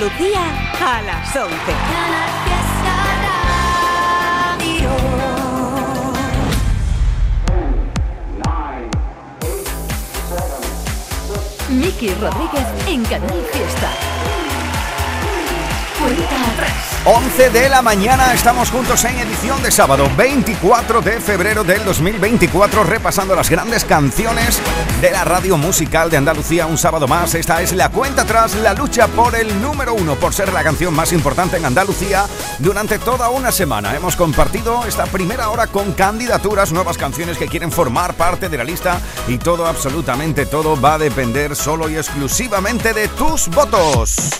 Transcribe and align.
Andalucía 0.00 0.40
a 0.80 1.02
las 1.02 1.34
11. 1.34 1.54
Miki 11.70 12.14
Rodríguez 12.14 12.66
en 12.86 13.04
Canal 13.06 13.44
Fiesta. 13.52 13.90
Cuenta 15.98 16.52
atrás. 16.52 16.87
11 17.04 17.50
de 17.50 17.68
la 17.68 17.80
mañana 17.80 18.34
estamos 18.34 18.70
juntos 18.70 19.04
en 19.04 19.16
edición 19.18 19.62
de 19.62 19.70
sábado 19.70 20.10
24 20.16 21.00
de 21.00 21.20
febrero 21.20 21.64
del 21.64 21.84
2024 21.84 22.84
repasando 22.84 23.34
las 23.34 23.48
grandes 23.48 23.84
canciones 23.84 24.60
de 25.00 25.10
la 25.12 25.24
radio 25.24 25.56
musical 25.56 26.10
de 26.10 26.16
Andalucía 26.16 26.66
un 26.66 26.76
sábado 26.76 27.06
más. 27.06 27.34
Esta 27.34 27.62
es 27.62 27.72
la 27.72 27.88
cuenta 27.88 28.24
tras 28.24 28.56
la 28.56 28.74
lucha 28.74 29.06
por 29.06 29.36
el 29.36 29.62
número 29.62 29.94
uno, 29.94 30.16
por 30.16 30.34
ser 30.34 30.52
la 30.52 30.64
canción 30.64 30.92
más 30.92 31.12
importante 31.12 31.56
en 31.56 31.64
Andalucía 31.64 32.26
durante 32.58 32.98
toda 32.98 33.30
una 33.30 33.52
semana. 33.52 33.94
Hemos 33.94 34.16
compartido 34.16 34.84
esta 34.84 35.06
primera 35.06 35.50
hora 35.50 35.68
con 35.68 35.92
candidaturas, 35.92 36.72
nuevas 36.72 36.98
canciones 36.98 37.38
que 37.38 37.46
quieren 37.46 37.70
formar 37.70 38.14
parte 38.14 38.48
de 38.48 38.58
la 38.58 38.64
lista 38.64 39.00
y 39.28 39.38
todo, 39.38 39.66
absolutamente 39.66 40.46
todo 40.46 40.78
va 40.78 40.94
a 40.94 40.98
depender 40.98 41.54
solo 41.54 41.88
y 41.88 41.96
exclusivamente 41.96 42.92
de 42.92 43.08
tus 43.08 43.48
votos. 43.48 44.38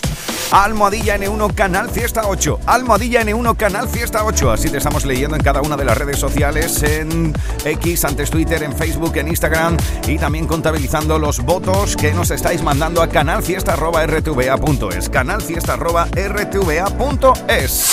Almohadilla 0.51 1.17
N1 1.17 1.53
Canal 1.53 1.89
Fiesta 1.89 2.23
8. 2.25 2.61
Almohadilla 2.65 3.21
N1 3.21 3.55
Canal 3.55 3.87
Fiesta 3.87 4.25
8. 4.25 4.51
Así 4.51 4.69
te 4.69 4.77
estamos 4.77 5.05
leyendo 5.05 5.35
en 5.35 5.43
cada 5.43 5.61
una 5.61 5.77
de 5.77 5.85
las 5.85 5.95
redes 5.97 6.17
sociales, 6.17 6.81
en 6.83 7.33
X, 7.63 8.03
antes 8.05 8.31
Twitter, 8.31 8.63
en 8.63 8.75
Facebook, 8.75 9.15
en 9.17 9.27
Instagram 9.27 9.77
y 10.07 10.17
también 10.17 10.47
contabilizando 10.47 11.19
los 11.19 11.41
votos 11.41 11.95
que 11.95 12.11
nos 12.13 12.31
estáis 12.31 12.63
mandando 12.63 13.03
a 13.03 13.09
canalfiesta.rtva.es. 13.09 15.09
Canalfiesta.rtva.es. 15.09 17.89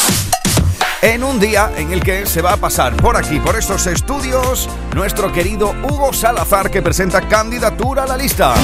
En 1.03 1.23
un 1.23 1.39
día 1.39 1.71
en 1.77 1.93
el 1.93 2.03
que 2.03 2.25
se 2.25 2.41
va 2.41 2.55
a 2.55 2.57
pasar 2.57 2.97
por 2.97 3.19
aquí, 3.19 3.39
por 3.39 3.57
estos 3.57 3.87
estudios, 3.87 4.71
nuestro 4.95 5.31
querido 5.31 5.75
Hugo 5.85 6.15
Salazar 6.15 6.71
que 6.71 6.81
presenta 6.81 7.21
candidatura 7.29 8.05
a 8.05 8.07
la 8.07 8.17
lista. 8.17 8.55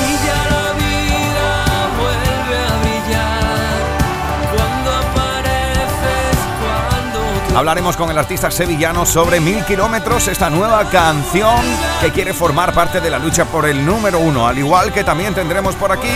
Hablaremos 7.54 7.98
con 7.98 8.10
el 8.10 8.18
artista 8.18 8.50
sevillano 8.50 9.04
sobre 9.04 9.38
Mil 9.38 9.64
Kilómetros, 9.64 10.26
esta 10.28 10.48
nueva 10.48 10.88
canción 10.88 11.60
que 12.00 12.10
quiere 12.10 12.32
formar 12.32 12.72
parte 12.72 13.00
de 13.00 13.10
la 13.10 13.18
lucha 13.18 13.44
por 13.44 13.66
el 13.66 13.84
número 13.84 14.18
uno. 14.20 14.48
Al 14.48 14.58
igual 14.58 14.90
que 14.92 15.04
también 15.04 15.34
tendremos 15.34 15.74
por 15.74 15.92
aquí 15.92 16.10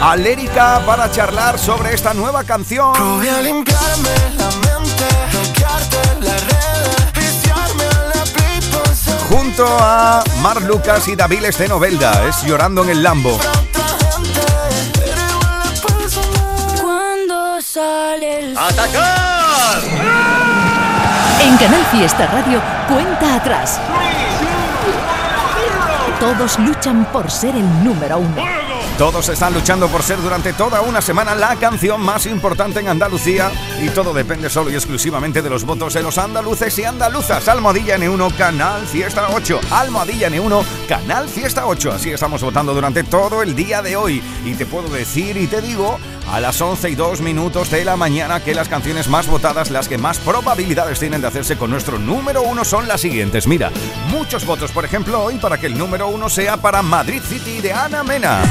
a 0.00 0.16
Lérica 0.16 0.82
para 0.86 1.10
charlar 1.10 1.58
sobre 1.58 1.92
esta 1.94 2.14
nueva 2.14 2.42
canción. 2.42 2.94
Junto 9.28 9.66
a 9.66 10.24
Mar 10.40 10.62
Lucas 10.62 11.06
y 11.08 11.16
Daviles 11.16 11.58
de 11.58 11.68
Novelda, 11.68 12.26
es 12.26 12.42
Llorando 12.44 12.82
en 12.84 12.90
el 12.90 13.02
Lambo. 13.02 13.38
Cuando 16.80 17.60
sale 17.60 18.38
el 18.40 18.56
¡Atacar! 18.56 20.37
En 21.40 21.56
Canal 21.56 21.84
Fiesta 21.86 22.26
Radio, 22.26 22.60
cuenta 22.88 23.36
atrás. 23.36 23.80
Todos 26.18 26.58
luchan 26.58 27.04
por 27.12 27.30
ser 27.30 27.54
el 27.54 27.84
número 27.84 28.18
uno. 28.18 28.42
Todos 28.98 29.28
están 29.28 29.54
luchando 29.54 29.86
por 29.86 30.02
ser 30.02 30.20
durante 30.20 30.52
toda 30.52 30.80
una 30.80 31.00
semana 31.00 31.36
la 31.36 31.54
canción 31.54 32.00
más 32.00 32.26
importante 32.26 32.80
en 32.80 32.88
Andalucía 32.88 33.52
y 33.80 33.88
todo 33.90 34.12
depende 34.12 34.50
solo 34.50 34.70
y 34.70 34.74
exclusivamente 34.74 35.40
de 35.40 35.48
los 35.48 35.64
votos 35.64 35.94
de 35.94 36.02
los 36.02 36.18
andaluces 36.18 36.76
y 36.80 36.84
andaluzas. 36.84 37.46
Almohadilla 37.46 37.96
N1, 37.96 38.34
Canal 38.36 38.84
Fiesta 38.88 39.28
8. 39.32 39.60
Almohadilla 39.70 40.28
N1, 40.30 40.64
Canal 40.88 41.28
Fiesta 41.28 41.68
8. 41.68 41.92
Así 41.92 42.10
estamos 42.10 42.42
votando 42.42 42.74
durante 42.74 43.04
todo 43.04 43.40
el 43.44 43.54
día 43.54 43.80
de 43.82 43.94
hoy. 43.94 44.20
Y 44.44 44.54
te 44.54 44.66
puedo 44.66 44.88
decir 44.88 45.36
y 45.36 45.46
te 45.46 45.62
digo 45.62 46.00
a 46.30 46.40
las 46.40 46.60
11 46.60 46.90
y 46.90 46.94
2 46.94 47.20
minutos 47.20 47.70
de 47.70 47.84
la 47.84 47.96
mañana 47.96 48.42
que 48.42 48.54
las 48.54 48.68
canciones 48.68 49.08
más 49.08 49.26
votadas, 49.26 49.70
las 49.70 49.88
que 49.88 49.98
más 49.98 50.18
probabilidades 50.18 50.98
tienen 50.98 51.20
de 51.20 51.26
hacerse 51.26 51.56
con 51.56 51.70
nuestro 51.70 51.98
número 51.98 52.42
uno 52.42 52.64
son 52.64 52.88
las 52.88 53.00
siguientes. 53.00 53.46
Mira, 53.46 53.70
muchos 54.10 54.44
votos, 54.44 54.72
por 54.72 54.84
ejemplo, 54.84 55.22
hoy 55.22 55.38
para 55.38 55.58
que 55.58 55.66
el 55.66 55.78
número 55.78 56.08
uno 56.08 56.28
sea 56.28 56.56
para 56.56 56.82
Madrid 56.82 57.22
City 57.22 57.60
de 57.60 57.72
Ana 57.72 58.02
Mena. 58.02 58.42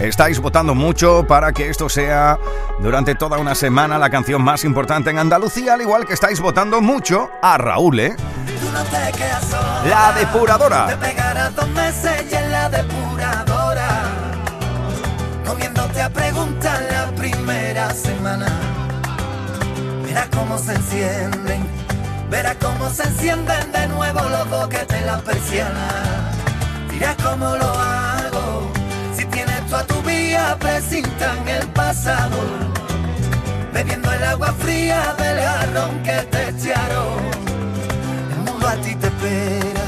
Estáis 0.00 0.38
votando 0.40 0.74
mucho 0.74 1.26
para 1.26 1.52
que 1.52 1.68
esto 1.68 1.90
sea 1.90 2.38
durante 2.78 3.14
toda 3.14 3.36
una 3.38 3.54
semana 3.54 3.98
la 3.98 4.08
canción 4.08 4.42
más 4.42 4.64
importante 4.64 5.10
en 5.10 5.18
Andalucía, 5.18 5.74
al 5.74 5.82
igual 5.82 6.06
que 6.06 6.14
estáis 6.14 6.40
votando 6.40 6.80
mucho 6.80 7.30
a 7.42 7.58
Raúl, 7.58 8.00
¿eh? 8.00 8.16
No 8.72 8.82
te 8.84 9.46
sola. 9.46 9.82
La 9.88 10.14
Te 10.14 10.20
depuradora. 10.20 10.98
pegarás 10.98 11.54
dos 11.54 11.68
meses 11.68 12.24
y 12.30 12.34
en 12.34 12.50
la 12.50 12.70
depuradora. 12.70 13.88
Comiéndote 15.46 16.00
a 16.00 16.08
preguntar 16.08 16.80
la 16.90 17.06
primera 17.14 17.92
semana. 17.92 18.46
Verás 20.04 20.28
cómo 20.34 20.56
se 20.56 20.72
encienden. 20.74 21.68
Verás 22.30 22.56
cómo 22.58 22.88
se 22.88 23.02
encienden 23.02 23.70
de 23.72 23.86
nuevo 23.88 24.20
los 24.30 24.48
dos 24.48 24.68
que 24.68 24.78
te 24.78 25.00
la 25.02 25.18
persiana. 25.18 25.88
Dirás 26.90 27.16
cómo 27.22 27.54
lo 27.56 27.66
hago. 27.66 28.79
Tu 30.58 30.66
vía, 30.66 30.72
presintan 30.72 31.48
el 31.48 31.66
pasado. 31.68 32.36
Bebiendo 33.72 34.12
el 34.12 34.24
agua 34.24 34.52
fría 34.58 35.14
del 35.18 35.38
jarrón 35.40 36.02
que 36.02 36.22
te 36.30 36.48
echaron. 36.48 37.18
El 38.32 38.38
mundo 38.50 38.68
a 38.68 38.74
ti 38.76 38.94
te 38.96 39.06
espera. 39.06 39.80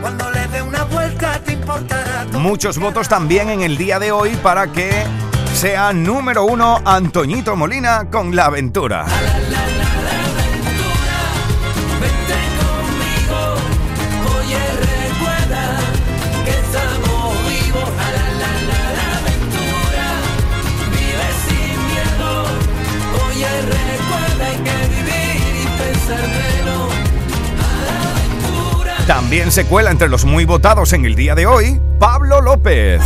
Cuando 0.00 0.30
le 0.30 0.46
dé 0.48 0.62
una 0.62 0.84
vuelta 0.84 1.40
te 1.44 1.52
importará 1.52 2.26
todo. 2.26 2.40
Muchos 2.40 2.78
votos 2.78 3.08
también 3.08 3.50
en 3.50 3.62
el 3.62 3.76
día 3.76 3.98
de 3.98 4.12
hoy 4.12 4.36
para 4.36 4.66
que 4.68 4.90
sea 5.54 5.92
número 5.92 6.44
uno 6.44 6.80
Antoñito 6.84 7.56
Molina 7.56 8.10
con 8.10 8.34
La 8.34 8.46
Aventura. 8.46 9.06
Se 29.54 29.66
cuela 29.66 29.92
entre 29.92 30.08
los 30.08 30.24
muy 30.24 30.44
votados 30.44 30.92
en 30.94 31.04
el 31.04 31.14
día 31.14 31.36
de 31.36 31.46
hoy 31.46 31.80
Pablo 32.00 32.40
López. 32.40 33.00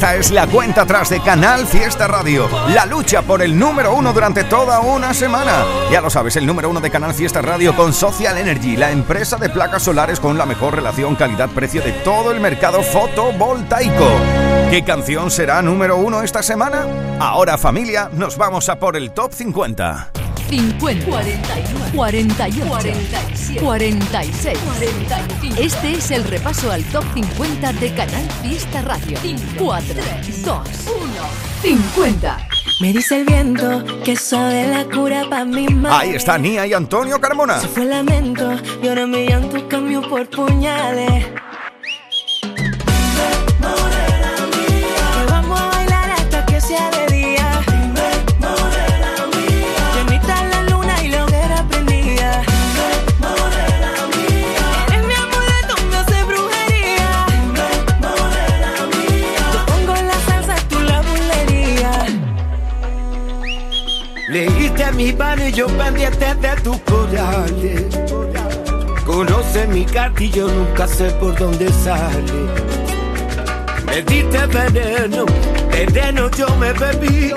Esta 0.00 0.16
es 0.16 0.30
la 0.30 0.46
cuenta 0.46 0.80
atrás 0.80 1.10
de 1.10 1.20
Canal 1.20 1.66
Fiesta 1.66 2.08
Radio. 2.08 2.48
La 2.70 2.86
lucha 2.86 3.20
por 3.20 3.42
el 3.42 3.58
número 3.58 3.94
uno 3.94 4.14
durante 4.14 4.44
toda 4.44 4.80
una 4.80 5.12
semana. 5.12 5.62
Ya 5.92 6.00
lo 6.00 6.08
sabes, 6.08 6.36
el 6.36 6.46
número 6.46 6.70
uno 6.70 6.80
de 6.80 6.90
Canal 6.90 7.12
Fiesta 7.12 7.42
Radio 7.42 7.76
con 7.76 7.92
Social 7.92 8.38
Energy, 8.38 8.78
la 8.78 8.92
empresa 8.92 9.36
de 9.36 9.50
placas 9.50 9.82
solares 9.82 10.18
con 10.18 10.38
la 10.38 10.46
mejor 10.46 10.76
relación 10.76 11.16
calidad-precio 11.16 11.82
de 11.82 11.92
todo 11.92 12.32
el 12.32 12.40
mercado 12.40 12.82
fotovoltaico. 12.82 14.08
¿Qué 14.70 14.82
canción 14.86 15.30
será 15.30 15.60
número 15.60 15.98
uno 15.98 16.22
esta 16.22 16.42
semana? 16.42 16.86
Ahora 17.20 17.58
familia, 17.58 18.08
nos 18.10 18.38
vamos 18.38 18.70
a 18.70 18.78
por 18.78 18.96
el 18.96 19.10
top 19.10 19.34
50. 19.34 20.12
50, 20.50 21.04
41, 21.06 21.92
48, 21.94 22.66
47, 22.66 23.60
46, 23.60 24.58
45. 24.58 25.60
Este 25.60 25.92
es 25.92 26.10
el 26.10 26.24
repaso 26.24 26.72
al 26.72 26.82
top 26.86 27.04
50 27.14 27.72
de 27.74 27.94
Canal 27.94 28.28
Fiesta 28.42 28.82
Radio. 28.82 29.16
4, 29.56 29.94
2, 30.44 30.44
1, 30.44 30.60
50. 31.62 32.48
Me 32.80 32.92
dice 32.92 33.20
el 33.20 33.26
viento 33.26 33.84
que 34.02 34.16
sabe 34.16 34.66
la 34.66 34.86
cura 34.86 35.24
para 35.30 35.44
mi 35.44 35.68
mal. 35.68 35.92
Ahí 35.92 36.16
está 36.16 36.36
Nia 36.36 36.66
y 36.66 36.72
Antonio 36.72 37.20
Carmona. 37.20 37.60
Se 37.60 37.68
fue 37.68 37.84
el 37.84 37.90
lamento 37.90 38.56
y 38.82 38.88
ahora 38.88 39.06
mi 39.06 39.28
llanto 39.28 39.68
cambió 39.68 40.02
por 40.02 40.28
puñales. 40.28 41.26
Leíste 64.80 64.96
mi 64.96 65.12
mano 65.12 65.46
y 65.46 65.52
yo 65.52 65.66
pendiente 65.66 66.34
de 66.36 66.56
tus 66.62 66.78
corales. 66.78 67.84
Conoce 69.04 69.66
mi 69.66 69.84
carta 69.84 70.22
y 70.22 70.30
yo 70.30 70.48
nunca 70.48 70.88
sé 70.88 71.10
por 71.20 71.38
dónde 71.38 71.70
sale. 71.70 72.32
Me 73.84 74.00
diste 74.02 74.46
veneno, 74.46 75.26
veneno 75.70 76.30
yo 76.30 76.48
me 76.56 76.72
bebí. 76.72 77.30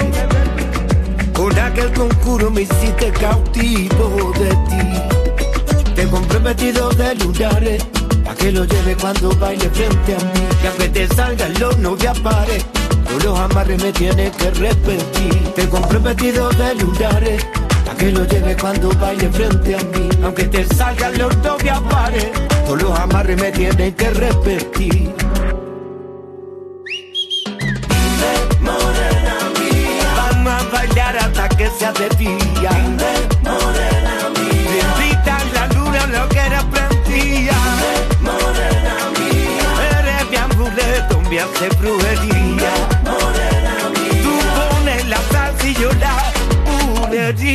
Con 1.34 1.60
aquel 1.60 1.92
conjuro 1.92 2.50
me 2.50 2.62
hiciste 2.62 3.12
cautivo 3.12 4.32
de 4.40 4.50
ti. 4.70 5.92
Te 5.96 6.08
compré 6.08 6.40
vestido 6.40 6.90
de 6.92 7.16
lunares, 7.16 7.84
pa' 8.24 8.36
que 8.36 8.54
lo 8.54 8.64
lleve 8.64 8.96
cuando 8.96 9.36
baile 9.36 9.70
frente 9.70 10.16
a 10.16 10.20
mí. 10.20 10.48
Que 10.62 10.68
aunque 10.70 10.90
te 10.90 11.08
salgan 11.14 11.54
los 11.60 11.78
no 11.78 11.98
te 11.98 12.10
pares, 12.22 12.66
tú 13.14 13.28
los 13.28 13.40
amarres 13.40 13.82
me 13.82 13.92
tienes 13.92 14.36
que 14.36 14.50
repetir. 14.52 15.54
Te 15.56 15.70
compré 15.70 16.00
vestido 16.00 16.50
de 16.50 16.76
lunares, 16.76 17.46
pa' 17.86 17.96
que 17.96 18.12
lo 18.12 18.26
lleve 18.26 18.56
cuando 18.58 18.90
baile 19.00 19.30
frente 19.30 19.76
a 19.76 19.80
mí. 19.80 20.10
Aunque 20.24 20.46
te 20.46 20.66
salgan 20.76 21.18
los 21.18 21.36
no 21.38 21.56
te 21.56 21.72
pares, 21.90 22.32
tú 22.66 22.76
los 22.76 23.00
amarres 23.00 23.40
me 23.40 23.52
tienes 23.52 23.96
que 23.96 24.10
repetir. 24.10 25.14
Vamos 30.16 30.54
a 30.54 30.70
bailar 30.72 31.18
hasta 31.18 31.50
que 31.50 31.70
sea 31.78 31.94
de 31.94 32.10
día. 32.18 32.72
Morena 33.44 34.16
mía. 34.40 35.40
La 35.54 35.68
luna, 35.68 36.08
lo 36.08 36.30
que 36.30 36.40
era 36.40 36.64
prendía. 36.72 37.54
Morena 38.22 38.96
mía. 39.20 40.00
Eres 40.00 40.30
mi 40.30 40.38
amuleto, 40.38 41.22
me 41.30 41.40
hace 41.40 41.70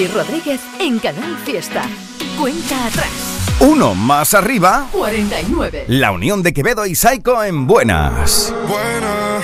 Miki 0.00 0.14
Rodríguez 0.14 0.60
en 0.78 0.98
Canal 0.98 1.36
Fiesta. 1.44 1.82
Cuenta 2.38 2.86
atrás. 2.86 3.10
Uno 3.60 3.94
más 3.94 4.32
arriba. 4.32 4.86
49. 4.92 5.84
La 5.88 6.10
unión 6.12 6.42
de 6.42 6.54
Quevedo 6.54 6.86
y 6.86 6.94
Saiko 6.94 7.44
en 7.44 7.66
buenas. 7.66 8.50
Buena, 8.66 9.40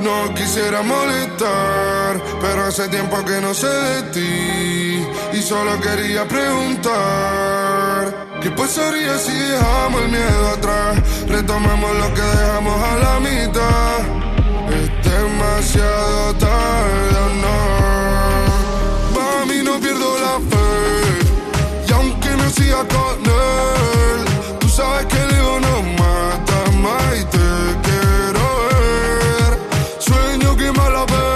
no 0.00 0.34
quisiera 0.34 0.82
molestar, 0.82 2.20
pero 2.40 2.64
hace 2.64 2.88
tiempo 2.88 3.24
que 3.24 3.40
no 3.40 3.54
sé 3.54 3.68
de 3.68 4.02
ti 4.10 5.38
y 5.38 5.40
solo 5.40 5.80
quería 5.80 6.26
preguntar. 6.26 6.90
¿Qué 8.42 8.50
pasaría 8.50 9.16
si 9.18 9.32
dejamos 9.32 10.02
el 10.02 10.08
miedo 10.08 10.48
atrás? 10.48 10.98
Retomamos 11.28 11.96
lo 11.96 12.12
que 12.12 12.22
dejamos 12.22 12.82
a 12.82 12.96
la 12.96 13.20
mitad. 13.20 14.00
Es 14.68 15.12
demasiado 15.12 16.34
tarde, 16.34 17.18
¿o 17.18 17.28
no. 17.40 17.71
Siga 22.52 22.86
con 22.88 23.18
él, 23.24 24.24
tú 24.60 24.68
sabes 24.68 25.06
que 25.06 25.16
el 25.16 25.34
ego 25.34 25.58
no 25.60 25.82
mata 25.82 26.70
más 26.82 27.16
y 27.18 27.24
te 27.24 27.38
quiero 27.82 28.42
ver. 28.68 29.58
Sueño 29.98 30.54
que 30.56 30.70
me 30.70 30.90
la 30.90 31.04
ve. 31.06 31.26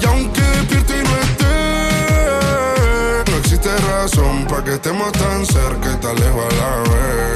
Y 0.00 0.06
aunque 0.06 0.40
despierto 0.40 0.92
y 0.96 1.02
no 1.02 1.16
esté, 1.26 1.54
no 3.30 3.36
existe 3.38 3.76
razón 3.76 4.46
para 4.46 4.64
que 4.64 4.74
estemos 4.74 5.12
tan 5.12 5.44
cerca 5.44 5.92
y 5.92 5.96
tan 5.96 6.16
lejos 6.16 6.44
a 6.44 6.54
la 6.56 6.76
vez. 6.90 7.35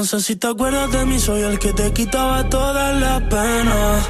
No 0.00 0.06
sé 0.06 0.18
si 0.22 0.34
te 0.34 0.46
acuerdas 0.46 0.90
de 0.92 1.04
mí, 1.04 1.20
soy 1.20 1.42
el 1.42 1.58
que 1.58 1.74
te 1.74 1.92
quitaba 1.92 2.48
todas 2.48 2.98
las 2.98 3.20
penas. 3.24 4.08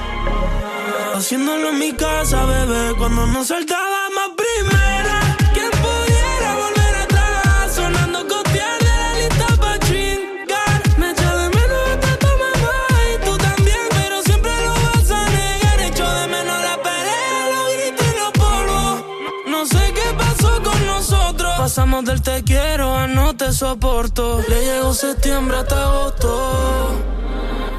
Haciéndolo 1.16 1.70
en 1.70 1.80
mi 1.80 1.92
casa, 1.94 2.44
bebé, 2.44 2.94
cuando 2.96 3.26
nos 3.26 3.48
saltábamos 3.48 4.30
primera. 4.36 5.36
¿Quién 5.52 5.68
pudiera 5.82 6.54
volver 6.62 6.94
atrás? 6.94 7.74
Sonando 7.74 8.20
costear 8.28 8.78
de 8.78 8.96
la 9.02 9.14
lista 9.18 9.46
pa' 9.56 9.78
chingar. 9.80 10.80
Me 10.96 11.10
echa 11.10 11.36
de 11.38 11.48
menos 11.58 11.80
hasta 11.92 12.16
tu 12.18 12.26
mamá 12.44 12.76
y 13.10 13.24
tú 13.24 13.36
también, 13.36 13.84
pero 13.90 14.22
siempre 14.22 14.52
lo 14.64 14.72
vas 14.72 15.10
a 15.10 15.28
negar. 15.28 15.80
Echo 15.80 16.08
de 16.08 16.26
menos 16.28 16.62
la 16.68 16.76
pelea, 16.86 17.48
los 17.52 17.66
gritos 17.74 18.06
y 18.06 18.18
los 18.20 18.32
polvos. 18.44 19.04
No 19.48 19.66
sé 19.66 19.92
qué 19.92 20.14
pasó 20.16 20.62
con 20.62 20.86
nosotros. 20.86 21.52
Pasamos 21.58 22.04
del 22.04 22.22
te 22.22 22.44
quiero 22.44 22.96
a 22.96 23.08
no 23.08 23.29
te 23.50 23.56
soporto. 23.56 24.40
Le 24.48 24.60
llegó 24.64 24.94
septiembre 24.94 25.56
hasta 25.58 25.82
agosto. 25.82 26.90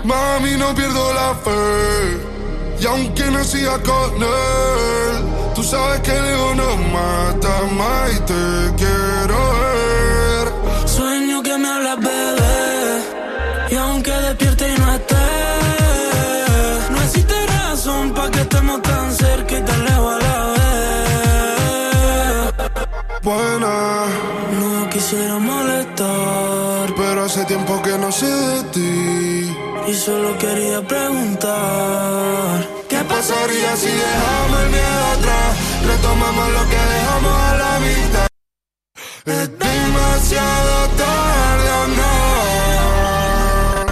Mami, 0.04 0.58
no 0.58 0.74
pierdo 0.76 1.14
la 1.14 1.34
fe. 1.46 2.82
Y 2.82 2.86
aunque 2.86 3.26
no 3.32 3.44
siga 3.44 3.78
con 3.82 4.16
él, 4.16 5.16
tú 5.56 5.64
sabes 5.64 6.02
que 6.02 6.12
el 6.12 6.26
ego 6.26 6.56
no 6.56 6.78
mata 6.98 7.56
más 7.78 8.12
y 8.12 8.20
te 8.32 8.44
quiero 8.82 9.38
ver. 9.62 10.88
Sueño 10.88 11.44
que 11.44 11.58
me 11.58 11.68
hablas, 11.68 11.98
bebé. 12.00 13.70
Y 13.70 13.76
aunque 13.76 14.12
despierte 14.12 14.74
y 14.74 14.78
no 14.80 14.94
esté, 14.94 15.28
no 16.90 17.02
existe 17.04 17.36
razón 17.48 18.14
para 18.14 18.32
que 18.32 18.42
estemos 18.42 18.82
tan 18.82 19.16
Buena, 23.24 24.06
No 24.60 24.90
quisiera 24.90 25.38
molestar 25.38 26.94
pero 26.98 27.24
hace 27.26 27.46
tiempo 27.46 27.80
que 27.84 27.98
no 27.98 28.12
sé 28.12 28.26
de 28.26 28.64
ti. 28.74 29.56
y 29.88 29.94
solo 29.94 30.38
quería 30.38 30.82
preguntar. 30.88 32.68
¿Qué 32.90 32.98
pasaría 33.04 33.76
si 33.78 33.88
dejamos 33.88 34.60
el 34.64 34.70
miedo 34.70 35.06
atrás? 35.16 35.58
Retomamos 35.86 36.48
lo 36.58 36.64
que 36.72 36.82
dejamos 36.96 37.34
a 37.50 37.56
la 37.64 37.80
mitad. 37.80 38.28
Es 39.26 39.50
demasiado 39.60 40.88
tarde. 40.98 41.41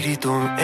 Veo 0.00 0.63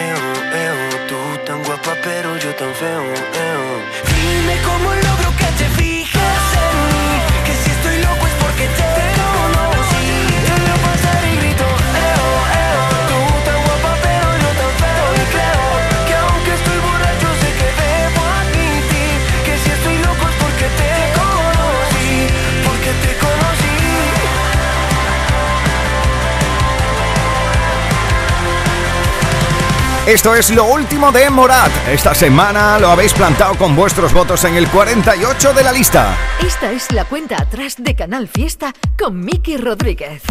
Esto 30.11 30.35
es 30.35 30.53
lo 30.53 30.65
último 30.65 31.09
de 31.13 31.29
Morat. 31.29 31.71
Esta 31.87 32.13
semana 32.13 32.77
lo 32.79 32.89
habéis 32.89 33.13
plantado 33.13 33.55
con 33.55 33.77
vuestros 33.77 34.13
votos 34.13 34.43
en 34.43 34.55
el 34.55 34.67
48 34.67 35.53
de 35.53 35.63
la 35.63 35.71
lista. 35.71 36.17
Esta 36.45 36.69
es 36.73 36.91
la 36.91 37.05
cuenta 37.05 37.41
atrás 37.41 37.75
de 37.77 37.95
Canal 37.95 38.27
Fiesta 38.27 38.73
con 39.01 39.23
Miki 39.23 39.55
Rodríguez. 39.55 40.21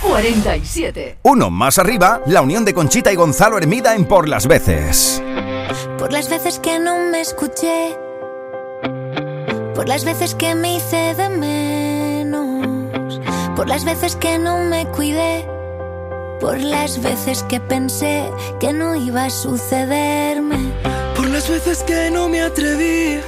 47. 0.00 1.18
Uno 1.22 1.50
más 1.50 1.78
arriba, 1.78 2.20
la 2.26 2.42
unión 2.42 2.64
de 2.64 2.74
Conchita 2.74 3.12
y 3.12 3.14
Gonzalo 3.14 3.58
Hermida 3.58 3.94
en 3.94 4.06
Por 4.06 4.28
las 4.28 4.48
Veces. 4.48 5.22
Por 5.98 6.12
las 6.12 6.28
veces 6.28 6.58
que 6.58 6.80
no 6.80 6.98
me 6.98 7.20
escuché, 7.20 7.96
por 9.76 9.86
las 9.86 10.04
veces 10.04 10.34
que 10.34 10.56
me 10.56 10.74
hice 10.74 11.14
de 11.14 11.28
menos, 11.28 13.20
por 13.54 13.68
las 13.68 13.84
veces 13.84 14.16
que 14.16 14.40
no 14.40 14.58
me 14.64 14.84
cuidé, 14.86 15.46
por 16.42 16.60
las 16.60 17.00
veces 17.00 17.44
que 17.44 17.60
pensé 17.60 18.28
que 18.58 18.72
no 18.72 18.96
iba 18.96 19.26
a 19.26 19.30
sucederme. 19.30 20.72
Por 21.14 21.28
las 21.28 21.48
veces 21.48 21.84
que 21.84 22.10
no 22.10 22.28
me 22.28 22.42
atreví, 22.42 23.20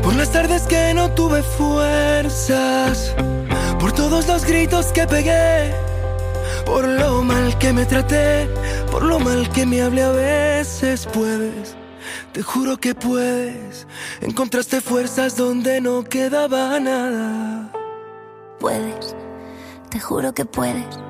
por 0.00 0.14
las 0.14 0.30
tardes 0.30 0.62
que 0.68 0.94
no 0.94 1.10
tuve 1.10 1.42
fuerzas, 1.42 3.16
por 3.80 3.90
todos 3.90 4.28
los 4.28 4.44
gritos 4.44 4.92
que 4.92 5.08
pegué, 5.08 5.74
por 6.64 6.86
lo 6.86 7.24
mal 7.24 7.58
que 7.58 7.72
me 7.72 7.84
traté, 7.84 8.48
por 8.92 9.02
lo 9.02 9.18
mal 9.18 9.50
que 9.50 9.66
me 9.66 9.82
hablé 9.82 10.04
a 10.04 10.12
veces. 10.12 11.04
Puedes, 11.12 11.74
te 12.32 12.42
juro 12.42 12.76
que 12.76 12.94
puedes, 12.94 13.88
encontraste 14.20 14.80
fuerzas 14.80 15.36
donde 15.36 15.80
no 15.80 16.04
quedaba 16.04 16.78
nada. 16.78 17.72
Puedes, 18.60 19.16
te 19.90 19.98
juro 19.98 20.32
que 20.32 20.44
puedes. 20.44 21.09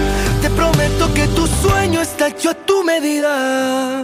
Prometo 0.81 1.13
que 1.13 1.27
tu 1.27 1.45
sueño 1.45 2.01
está 2.01 2.29
hecho 2.29 2.49
a 2.49 2.53
tu 2.55 2.83
medida. 2.83 4.03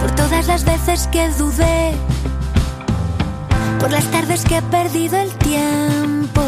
Por 0.00 0.10
todas 0.16 0.48
las 0.48 0.64
veces 0.64 1.06
que 1.12 1.28
dudé, 1.30 1.92
por 3.78 3.92
las 3.92 4.04
tardes 4.10 4.44
que 4.44 4.56
he 4.56 4.62
perdido 4.62 5.16
el 5.18 5.30
tiempo. 5.38 6.42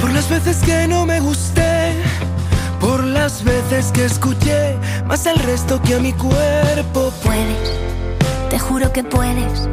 Por 0.00 0.12
las 0.12 0.30
veces 0.30 0.56
que 0.64 0.86
no 0.88 1.04
me 1.04 1.20
gusté, 1.20 1.92
por 2.80 3.04
las 3.04 3.44
veces 3.44 3.92
que 3.92 4.06
escuché 4.06 4.78
más 5.04 5.26
al 5.26 5.38
resto 5.38 5.82
que 5.82 5.96
a 5.96 5.98
mi 5.98 6.14
cuerpo. 6.14 7.12
Puedes, 7.22 7.70
te 8.48 8.58
juro 8.58 8.90
que 8.90 9.04
puedes. 9.04 9.68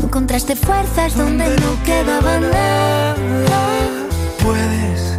Encontraste 0.00 0.54
fuerzas 0.54 1.16
donde 1.16 1.48
no 1.56 1.82
quedaba 1.84 2.38
nada. 2.38 3.16
Puedes, 4.42 5.18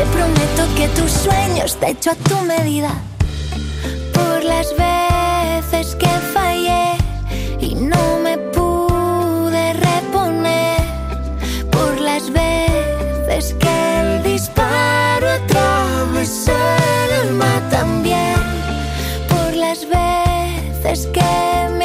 Te 0.00 0.06
prometo 0.06 0.62
que 0.76 0.88
tu 0.98 1.06
sueño 1.06 1.62
está 1.62 1.90
hecho 1.90 2.12
a 2.12 2.14
tu 2.14 2.40
medida. 2.40 2.90
Por 4.14 4.42
las 4.44 4.68
veces 4.74 5.94
que 5.94 6.08
fallé 6.32 6.96
y 7.60 7.74
no 7.74 8.18
me 8.24 8.38
pude 8.38 9.74
reponer. 9.74 10.80
Por 11.70 12.00
las 12.00 12.30
veces 12.32 13.54
que 13.60 14.00
el 14.00 14.22
disparo 14.22 15.28
atravesó 15.28 16.56
el 17.04 17.28
alma 17.28 17.60
también. 17.68 18.40
Por 19.28 19.54
las 19.54 19.80
veces 19.80 21.08
que 21.08 21.68
me 21.76 21.79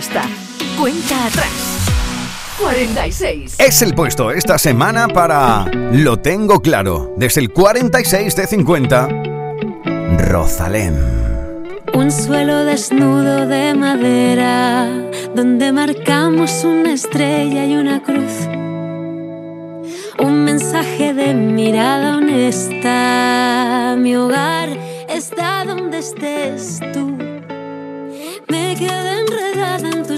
Fiesta. 0.00 0.22
Cuenta 0.78 1.26
atrás. 1.26 1.86
46. 2.58 3.56
Es 3.58 3.82
el 3.82 3.92
puesto 3.92 4.30
esta 4.30 4.56
semana 4.56 5.08
para 5.08 5.66
Lo 5.92 6.16
tengo 6.16 6.62
claro. 6.62 7.12
Desde 7.18 7.42
el 7.42 7.50
46 7.50 8.34
de 8.34 8.46
50, 8.46 9.08
Rosalén. 10.16 10.96
Un 11.92 12.10
suelo 12.10 12.64
desnudo 12.64 13.46
de 13.46 13.74
madera 13.74 14.88
donde 15.34 15.70
marcamos 15.70 16.64
una 16.64 16.94
estrella 16.94 17.66
y 17.66 17.76
una 17.76 18.02
cruz. 18.02 18.48
Un 20.18 20.44
mensaje 20.44 21.12
de 21.12 21.34
mirada 21.34 22.16
honesta. 22.16 23.96
Mi 23.98 24.16
hogar 24.16 24.70
está 25.10 25.66
donde 25.66 25.98
estés 25.98 26.80
tú. 26.94 27.18
Me 28.48 28.74
quedé 28.76 29.09
en 29.09 29.09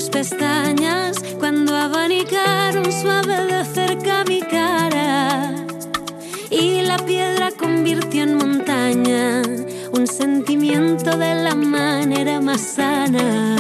tus 0.02 0.10
pestañas 0.10 1.16
cuando 1.38 1.76
abanicaron 1.76 2.90
suave 2.90 3.46
de 3.46 3.64
cerca 3.64 4.24
mi 4.24 4.40
cara 4.40 5.52
y 6.50 6.82
la 6.82 6.96
piedra 6.96 7.50
convirtió 7.56 8.24
en 8.24 8.36
montaña 8.36 9.42
un 9.92 10.06
sentimiento 10.08 11.16
de 11.16 11.34
la 11.36 11.54
manera 11.54 12.40
más 12.40 12.60
sana. 12.60 13.56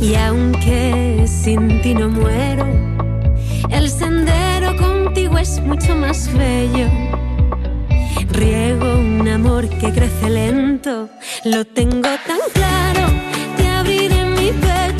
Y 0.00 0.16
aunque 0.16 1.26
sin 1.28 1.80
ti 1.82 1.94
no 1.94 2.08
muero, 2.08 2.66
el 3.70 3.88
sendero 3.88 4.76
contigo 4.76 5.38
es 5.38 5.60
mucho 5.60 5.94
más 5.94 6.28
bello. 6.32 6.88
Riego 8.32 8.98
un 8.98 9.28
amor 9.28 9.68
que 9.68 9.92
crece 9.92 10.28
lento, 10.30 11.08
lo 11.44 11.64
tengo 11.64 12.10
tan 12.26 12.40
claro. 12.52 13.06
Te 13.56 13.68
abriré 13.68 14.24
mi 14.24 14.50
pecho, 14.52 14.99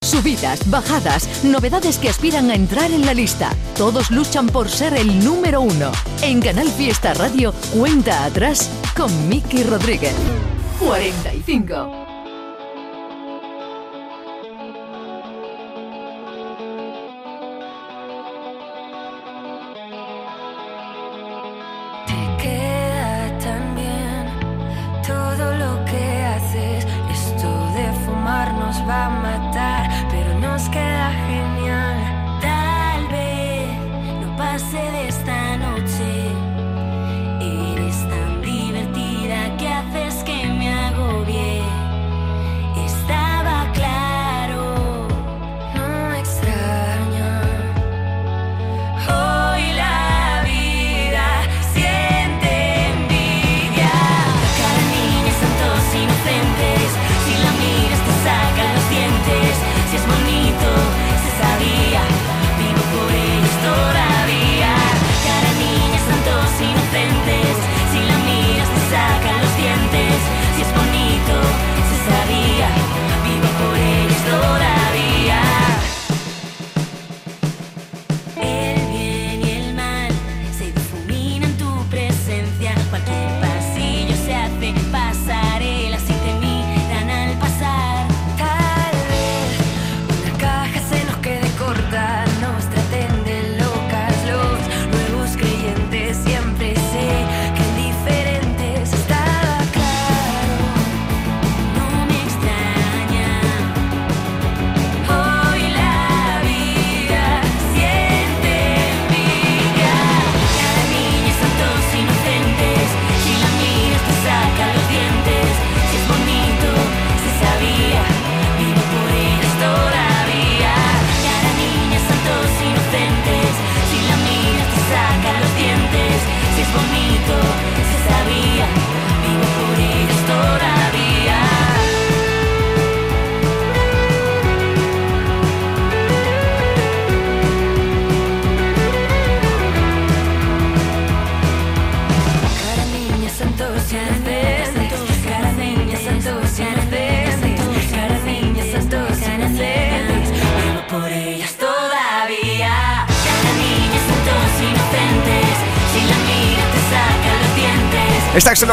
Subidas, 0.00 0.70
bajadas, 0.70 1.44
novedades 1.44 1.98
que 1.98 2.08
aspiran 2.08 2.50
a 2.50 2.54
entrar 2.54 2.90
en 2.92 3.04
la 3.04 3.14
lista. 3.14 3.50
Todos 3.76 4.10
luchan 4.10 4.46
por 4.46 4.68
ser 4.68 4.94
el 4.94 5.22
número 5.24 5.60
uno. 5.60 5.90
En 6.22 6.40
Canal 6.40 6.68
Fiesta 6.68 7.14
Radio, 7.14 7.52
cuenta 7.76 8.24
atrás 8.24 8.70
con 8.96 9.28
Miki 9.28 9.64
Rodríguez. 9.64 10.14
45. 10.78 12.06
Te 22.06 22.42
queda 22.42 23.38
tan 23.40 23.74
bien 23.74 24.26
todo 25.06 25.54
lo 25.54 25.84
que 25.84 26.24
haces. 26.24 26.86
Esto 27.12 27.48
de 27.74 27.92
fumar 28.06 28.54
nos 28.54 28.76
va 28.88 29.08
pero 29.22 29.37
nos 30.58 30.68
queda 30.70 31.27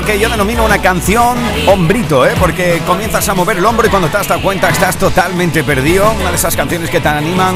que 0.06 0.20
yo 0.20 0.30
denomino 0.30 0.64
una 0.64 0.80
canción 0.80 1.38
hombrito, 1.68 2.26
¿eh? 2.28 2.34
Porque 2.40 2.82
comienzas 2.86 3.28
a 3.28 3.34
mover 3.34 3.58
el 3.58 3.66
hombro 3.66 3.88
y 3.88 3.90
cuando 3.90 4.08
te 4.08 4.18
das 4.18 4.28
cuenta 4.42 4.70
estás 4.70 4.98
totalmente 4.98 5.64
perdido. 5.64 6.12
Una 6.20 6.30
de 6.30 6.36
esas 6.36 6.56
canciones 6.56 6.90
que 6.90 7.00
te 7.00 7.08
animan 7.08 7.56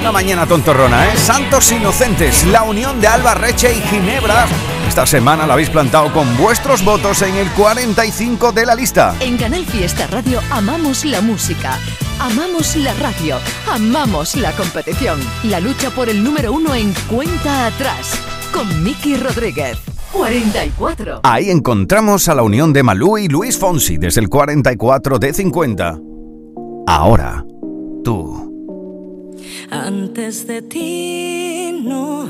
una 0.00 0.10
mañana 0.10 0.46
tontorrona, 0.46 1.06
¿eh? 1.06 1.16
Santos 1.16 1.70
Inocentes, 1.70 2.44
la 2.46 2.64
unión 2.64 3.00
de 3.00 3.06
Alba 3.06 3.34
Reche 3.34 3.72
y 3.72 3.80
Ginebra. 3.82 4.46
Esta 4.88 5.06
semana 5.06 5.46
la 5.46 5.52
habéis 5.52 5.70
plantado 5.70 6.12
con 6.12 6.36
vuestros 6.36 6.84
votos 6.84 7.22
en 7.22 7.36
el 7.36 7.50
45 7.52 8.52
de 8.52 8.66
la 8.66 8.74
lista. 8.74 9.14
En 9.20 9.36
Canal 9.36 9.64
Fiesta 9.64 10.08
Radio 10.08 10.40
amamos 10.50 11.04
la 11.04 11.20
música, 11.20 11.78
amamos 12.18 12.74
la 12.76 12.94
radio, 12.94 13.38
amamos 13.70 14.34
la 14.34 14.52
competición. 14.52 15.20
La 15.44 15.60
lucha 15.60 15.90
por 15.90 16.08
el 16.08 16.24
número 16.24 16.52
uno 16.52 16.74
en 16.74 16.92
cuenta 17.08 17.66
atrás 17.66 18.18
con 18.52 18.82
Miki 18.82 19.16
Rodríguez. 19.16 19.85
44. 20.16 21.20
Ahí 21.22 21.50
encontramos 21.50 22.28
a 22.28 22.34
la 22.34 22.42
unión 22.42 22.72
de 22.72 22.82
Malú 22.82 23.18
y 23.18 23.28
Luis 23.28 23.58
Fonsi 23.58 23.98
desde 23.98 24.20
el 24.20 24.28
44 24.28 25.18
de 25.18 25.32
50. 25.32 26.00
Ahora, 26.86 27.44
tú. 28.02 28.46
Antes 29.70 30.46
de 30.46 30.62
ti, 30.62 31.82
no, 31.84 32.28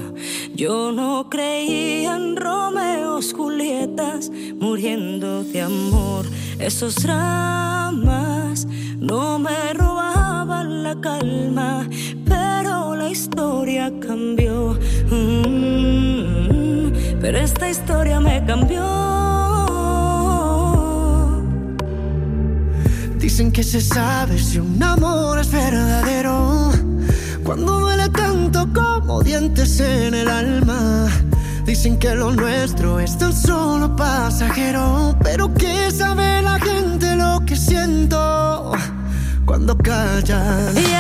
yo 0.55 0.91
no 0.93 1.29
creía 1.31 2.17
en 2.17 2.37
Romeos, 2.37 3.33
Julietas, 3.33 4.31
muriendo 4.59 5.45
de 5.45 5.63
amor. 5.63 6.27
Esos 6.59 6.97
dramas 6.97 8.67
no 8.99 9.39
me 9.39 9.75
robaban 9.75 10.83
la 10.83 11.01
calma, 11.01 11.89
pero 12.25 12.97
la 12.97 13.11
historia 13.11 13.93
cambió. 14.01 14.79
Mm, 15.11 16.46
pero 17.27 17.39
esta 17.39 17.69
historia 17.69 18.21
me 18.21 18.45
cambió. 18.45 18.87
Dicen 23.19 23.51
que 23.51 23.65
se 23.65 23.81
sabe 23.81 24.39
si 24.39 24.61
un 24.61 24.81
amor 24.81 25.41
es 25.41 25.51
verdadero 25.51 26.71
cuando 27.45 27.81
duele 27.81 28.09
tanto 28.11 28.69
como 28.73 29.25
dientes 29.25 29.81
en 29.81 30.15
el 30.15 30.29
alma. 30.29 31.09
Dicen 31.65 31.99
que 31.99 32.15
lo 32.15 32.31
nuestro 32.31 33.01
es 33.01 33.19
tan 33.19 33.33
solo 33.33 33.97
pasajero, 33.97 35.17
pero 35.25 35.53
que 35.53 35.91
sabe 35.91 36.43
la 36.43 36.61
gente 36.61 37.17
lo 37.17 37.41
que 37.45 37.57
siento 37.57 38.71
cuando 39.45 39.77
callan. 39.77 40.79
Y 40.79 40.95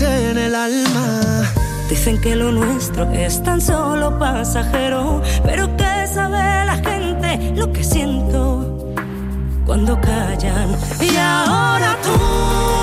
en 0.00 0.38
el 0.38 0.54
alma. 0.54 1.20
Dicen 1.88 2.20
que 2.20 2.34
lo 2.34 2.50
nuestro 2.50 3.10
es 3.12 3.42
tan 3.42 3.60
solo 3.60 4.18
pasajero, 4.18 5.22
pero 5.44 5.76
que 5.76 6.06
sabe 6.12 6.64
la 6.64 6.76
gente 6.76 7.52
lo 7.54 7.72
que 7.72 7.84
siento 7.84 8.94
cuando 9.64 10.00
callan. 10.00 10.76
Y 11.00 11.16
ahora 11.16 11.96
tú 12.02 12.73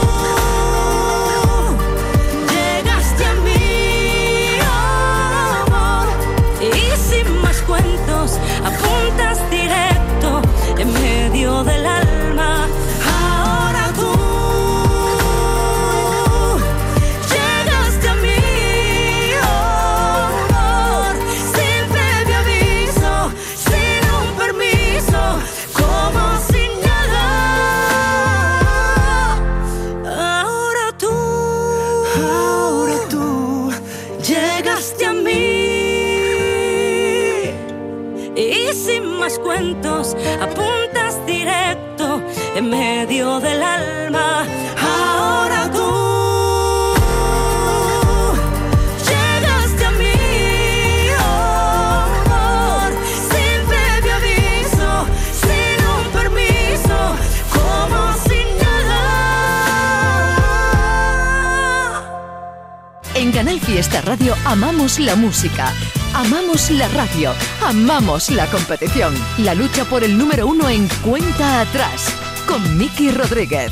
amamos 66.13 66.70
la 66.72 66.88
radio, 66.89 67.34
amamos 67.65 68.30
la 68.30 68.48
competición. 68.48 69.13
La 69.38 69.54
lucha 69.54 69.86
por 69.86 70.04
el 70.04 70.17
número 70.17 70.48
uno 70.48 70.67
en 70.67 70.88
cuenta 71.04 71.62
atrás 71.62 72.13
con 72.46 72.78
Miki 72.78 73.12
Rodríguez. 73.12 73.72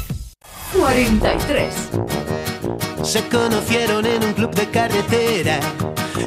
43. 0.74 1.74
Se 3.04 3.28
conocieron 3.28 4.06
en 4.06 4.24
un 4.24 4.34
club 4.34 4.56
de 4.56 4.70
carretera. 4.70 5.60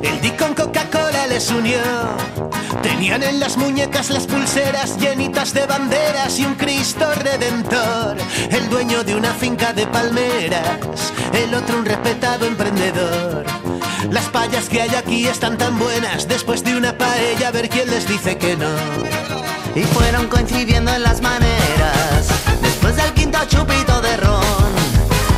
El 0.03 0.21
Dick 0.21 0.37
con 0.37 0.55
Coca-Cola 0.55 1.27
les 1.29 1.51
unió. 1.51 1.81
Tenían 2.83 3.23
en 3.23 3.41
las 3.41 3.57
muñecas 3.57 4.11
las 4.11 4.27
pulseras 4.27 4.99
llenitas 4.99 5.55
de 5.55 5.67
banderas 5.67 6.39
y 6.39 6.45
un 6.45 6.55
Cristo 6.57 7.07
redentor. 7.15 8.17
El 8.51 8.69
dueño 8.69 9.03
de 9.03 9.15
una 9.15 9.33
finca 9.33 9.73
de 9.73 9.87
palmeras, 9.87 11.13
el 11.33 11.55
otro 11.55 11.79
un 11.79 11.85
respetado 11.87 12.45
emprendedor. 12.47 13.42
Las 14.11 14.25
payas 14.27 14.69
que 14.69 14.83
hay 14.83 14.95
aquí 14.95 15.27
están 15.27 15.57
tan 15.57 15.79
buenas, 15.79 16.27
después 16.29 16.65
de 16.65 16.77
una 16.77 16.97
paella 16.99 17.49
a 17.49 17.51
ver 17.51 17.69
quién 17.69 17.89
les 17.89 18.07
dice 18.07 18.37
que 18.37 18.57
no. 18.57 18.67
y 19.75 19.83
fueron 19.85 20.27
coincidiendo 20.29 20.93
en 20.93 21.03
las 21.03 21.21
maneras. 21.21 22.27
Después 22.61 22.97
del 22.97 23.13
quinto 23.13 23.39
chupito 23.49 24.01
de 24.01 24.17
ron, 24.17 24.75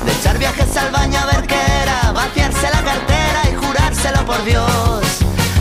de 0.06 0.12
echar 0.12 0.38
viajes 0.38 0.76
al 0.76 0.90
baño 0.90 1.18
a 1.18 1.26
ver 1.26 1.46
qué 1.46 1.60
era, 1.82 2.12
vaciarse 2.12 2.68
la 2.70 2.82
cartera 2.82 3.42
y 3.50 3.54
jurárselo 3.54 4.24
por 4.24 4.42
Dios. 4.44 5.02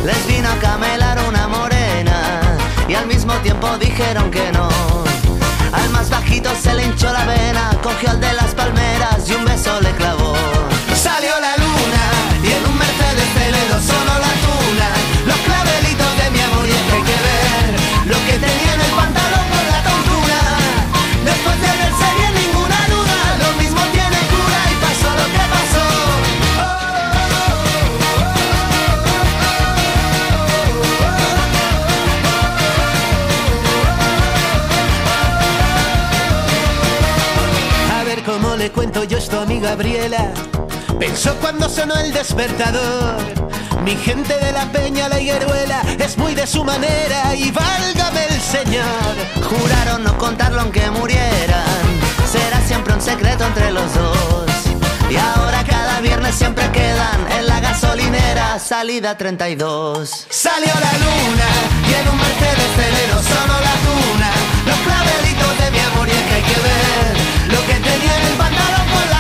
Les 0.06 0.28
vino 0.28 0.50
a 0.50 0.56
camelar 0.56 1.20
una 1.28 1.48
morena 1.48 2.42
y 2.88 2.94
al 2.94 3.06
mismo 3.08 3.34
tiempo 3.38 3.78
dijeron 3.80 4.32
que 4.32 4.52
no. 4.52 4.70
Al 5.72 5.90
más 5.90 6.10
bajito 6.10 6.50
se 6.56 6.74
le 6.74 6.86
hinchó 6.86 7.12
la 7.12 7.26
vena, 7.26 7.72
cogió 7.82 8.12
al 8.12 8.22
de 8.22 8.34
las 8.34 8.56
palmeras 8.56 9.28
y 9.28 9.34
un 9.34 9.46
beso 9.46 9.80
le 9.82 9.92
clavó. 9.92 10.53
Sonó 13.88 14.16
la 14.26 14.34
tuna. 14.46 14.88
Los 15.26 15.38
clavelitos 15.48 16.12
de 16.18 16.26
mi 16.32 16.40
amor 16.40 16.66
y 16.68 16.72
es 16.72 16.84
que 16.88 16.94
hay 16.94 17.04
que 17.04 17.20
ver 17.28 17.66
lo 18.12 18.18
que 18.26 18.34
tenía 18.46 18.74
en 18.74 18.82
el 18.82 18.92
pantalón 18.92 19.46
por 19.54 19.66
la 19.74 19.82
tontura. 19.90 20.40
Después 21.26 21.58
de 21.62 21.72
verse 21.82 22.08
bien 22.18 22.34
ninguna 22.44 22.80
duda, 22.94 23.18
lo 23.44 23.50
mismo 23.62 23.82
tiene 23.92 24.20
cura 24.34 24.60
y 24.72 24.76
pasó 24.86 25.10
lo 25.20 25.26
que 25.36 25.44
pasó. 25.56 25.86
A 38.00 38.04
ver 38.04 38.24
cómo 38.24 38.56
le 38.56 38.72
cuento 38.72 39.04
yo 39.04 39.18
esto 39.18 39.42
a 39.42 39.46
mi 39.46 39.60
Gabriela. 39.60 40.32
Pensó 41.00 41.36
cuando 41.36 41.68
sonó 41.70 41.96
el 41.96 42.14
despertador. 42.14 43.53
Mi 43.82 43.96
gente 43.98 44.38
de 44.38 44.52
la 44.52 44.72
peña, 44.72 45.10
la 45.10 45.20
higueruela, 45.20 45.82
es 46.00 46.18
muy 46.18 46.36
de 46.36 46.48
su 46.48 46.64
manera 46.64 47.36
y 47.36 47.52
válgame 47.52 48.26
el 48.30 48.42
Señor. 48.42 49.14
Juraron 49.44 50.04
no 50.04 50.18
contarlo 50.18 50.62
aunque 50.62 50.90
murieran. 50.92 51.84
Será 52.32 52.62
siempre 52.62 52.94
un 52.94 53.02
secreto 53.02 53.46
entre 53.46 53.72
los 53.72 53.94
dos. 53.94 54.46
Y 55.10 55.16
ahora 55.18 55.64
cada 55.66 56.00
viernes 56.02 56.34
siempre 56.36 56.70
quedan 56.72 57.20
en 57.38 57.48
la 57.48 57.60
gasolinera, 57.60 58.58
salida 58.60 59.18
32. 59.18 60.28
Salió 60.30 60.74
la 60.74 60.94
luna 60.98 61.50
y 61.90 61.94
en 61.94 62.08
un 62.10 62.18
Mercedes 62.18 62.70
Celero 62.76 63.22
sonó 63.22 63.60
la 63.60 63.76
tuna. 63.86 64.32
Los 64.66 64.78
clavelitos 64.80 65.58
de 65.60 65.72
mi 65.72 65.80
amor 65.80 66.08
y 66.08 66.12
es 66.12 66.22
que 66.22 66.34
hay 66.34 66.42
que 66.42 66.60
ver 66.62 67.54
lo 67.54 67.60
que 67.68 67.74
tenía 67.74 68.18
en 68.18 68.26
el 68.28 68.38
pantalón 68.38 68.88
por 68.94 69.13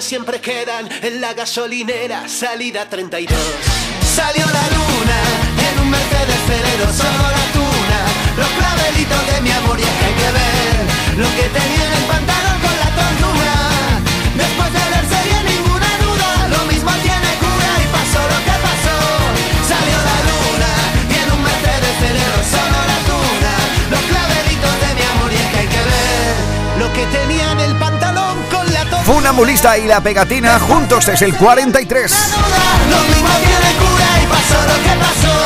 siempre 0.00 0.40
quedan 0.40 0.88
en 1.02 1.20
la 1.20 1.34
gasolinera, 1.34 2.28
salida 2.28 2.88
32. 2.88 3.36
Salió 4.14 4.44
la 4.46 4.66
luna 4.76 5.18
en 5.70 5.80
un 5.80 5.90
Mercedes 5.90 6.40
Ferrero, 6.46 6.92
solo 6.92 7.22
la 7.30 7.44
tuna, 7.52 8.00
los 8.36 8.48
clavelitos 8.48 9.26
de 9.34 9.40
mi 9.40 9.50
amor 9.50 9.78
y 9.78 9.82
hay 9.82 10.14
que 10.14 10.30
ver 10.32 11.18
lo 11.18 11.28
que 11.36 11.48
tenía 11.48 11.86
en 11.86 11.92
el 11.92 12.04
pantalón 12.04 12.47
la 29.28 29.44
tortura. 29.44 29.68
Funambulista 29.68 29.78
y 29.78 29.86
la 29.86 30.00
pegatina 30.00 30.58
juntos 30.58 31.08
es 31.08 31.22
el 31.22 31.34
43. 31.34 32.34
Lo 32.90 32.96
mismo 33.02 33.28
tiene 33.40 33.74
cura 33.78 34.22
y 34.22 34.26
pasó 34.26 34.54
lo 34.66 34.74
que 34.82 34.98
pasó. 34.98 35.38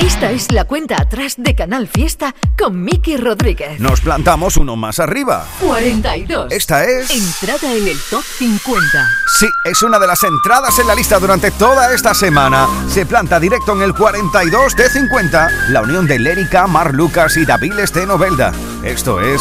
Esta 0.00 0.30
es 0.30 0.52
la 0.52 0.64
cuenta 0.64 0.96
atrás 1.00 1.34
de 1.38 1.54
Canal 1.54 1.88
Fiesta 1.88 2.34
con 2.58 2.82
Miki 2.82 3.16
Rodríguez. 3.16 3.80
Nos 3.80 4.00
plantamos 4.00 4.56
uno 4.56 4.76
más 4.76 4.98
arriba. 5.00 5.46
42. 5.60 6.52
Esta 6.52 6.84
es... 6.84 7.10
Entrada 7.10 7.72
en 7.72 7.88
el 7.88 7.98
top 8.10 8.22
50. 8.22 9.08
Sí, 9.38 9.46
es 9.64 9.82
una 9.82 9.98
de 9.98 10.06
las 10.06 10.22
entradas 10.22 10.78
en 10.78 10.86
la 10.86 10.94
lista 10.94 11.18
durante 11.18 11.50
toda 11.52 11.94
esta 11.94 12.14
semana. 12.14 12.68
Se 12.88 13.06
planta 13.06 13.40
directo 13.40 13.72
en 13.72 13.82
el 13.82 13.94
42 13.94 14.76
de 14.76 14.90
50 14.90 15.48
la 15.70 15.82
unión 15.82 16.06
de 16.06 16.18
Lérica, 16.18 16.66
Mar 16.66 16.94
Lucas 16.94 17.36
y 17.36 17.44
David 17.44 17.72
Novelda. 18.06 18.52
Esto 18.82 19.20
es 19.20 19.40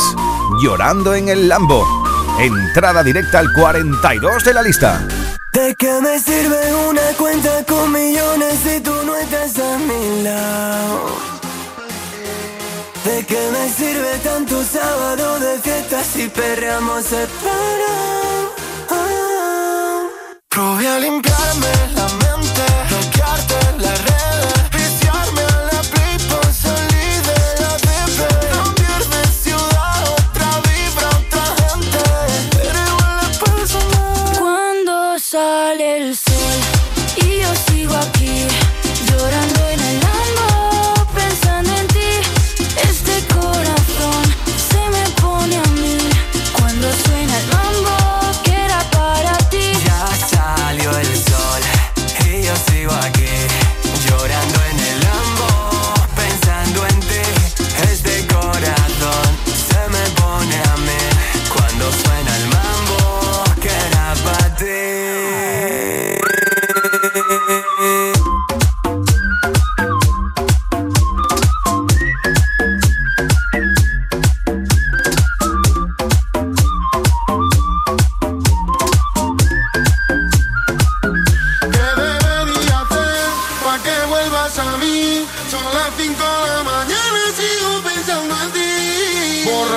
Llorando 0.62 1.14
en 1.14 1.30
el 1.30 1.50
Lambo. 1.50 2.13
Entrada 2.40 3.04
directa 3.04 3.40
al 3.40 3.54
42 3.54 4.44
de 4.44 4.54
la 4.54 4.62
lista. 4.62 5.02
¿De 5.54 5.76
qué 5.76 6.00
me 6.02 6.20
sirve 6.20 6.74
una 6.90 7.02
cuenta 7.18 7.64
con 7.66 7.92
millones 7.92 8.56
si 8.64 8.80
tú 8.82 8.94
no 9.06 9.16
estás 9.16 9.60
a 9.60 9.78
mi 9.78 10.24
lado? 10.24 11.16
¿De 13.06 13.26
qué 13.26 13.50
me 13.52 13.70
sirve 13.70 14.18
tanto 14.24 14.64
sábado 14.64 15.40
de 15.40 15.60
fiesta 15.60 16.04
si 16.04 16.28
perreamos 16.28 17.04
separados? 17.04 18.34
Probé 20.50 20.88
a 20.88 21.00
limpiarme 21.00 21.68
la 21.96 22.08
mente, 22.08 22.66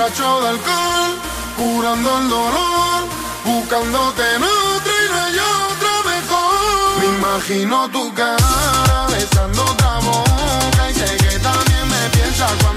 Borracho 0.07 0.41
de 0.41 0.47
alcohol, 0.47 1.11
curando 1.57 2.17
el 2.19 2.29
dolor, 2.29 3.03
buscándote 3.43 4.21
en 4.35 4.43
otra 4.43 4.93
y 5.03 5.09
no 5.11 5.17
hay 5.25 5.35
otra 5.37 5.93
mejor. 6.11 6.99
Me 6.99 7.05
imagino 7.17 7.89
tu 7.89 8.13
cara 8.13 9.07
besando 9.09 9.65
otra 9.65 9.99
boca 9.99 10.89
y 10.89 10.93
sé 10.93 11.17
que 11.17 11.39
también 11.39 11.89
me 11.89 12.09
piensas 12.11 12.53
cuando 12.61 12.76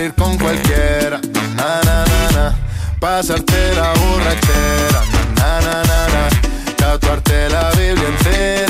salir 0.00 0.14
con 0.14 0.38
cualquiera. 0.38 1.20
Na, 1.56 1.80
na, 1.84 2.04
na, 2.04 2.30
na. 2.32 2.54
Pasarte 2.98 3.74
la 3.74 3.92
borrachera. 3.92 5.02
Na, 5.36 5.60
na, 5.60 5.82
na, 5.90 6.08
na. 6.14 6.74
Tatuarte 6.76 7.48
la 7.50 7.70
Biblia 7.70 8.08
entera. 8.08 8.69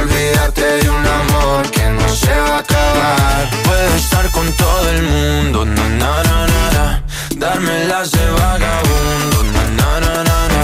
Olvídate 0.00 0.64
de 0.82 0.88
un 0.88 1.06
amor 1.06 1.70
que 1.70 1.84
no 1.90 2.08
se 2.08 2.32
va 2.32 2.56
a 2.56 2.58
acabar. 2.60 3.50
Puedo 3.64 3.94
estar 3.96 4.30
con 4.30 4.50
todo 4.52 4.88
el 4.90 5.02
mundo, 5.02 5.64
na 5.66 5.88
na 5.88 6.22
na 6.22 6.46
na 6.46 6.70
na. 6.76 7.04
Darme 7.36 7.84
las 7.84 8.10
de 8.12 8.30
vagabundo, 8.30 9.38
na 9.54 9.64
na 9.78 10.00
na 10.00 10.24
na 10.24 10.38
na. 10.52 10.62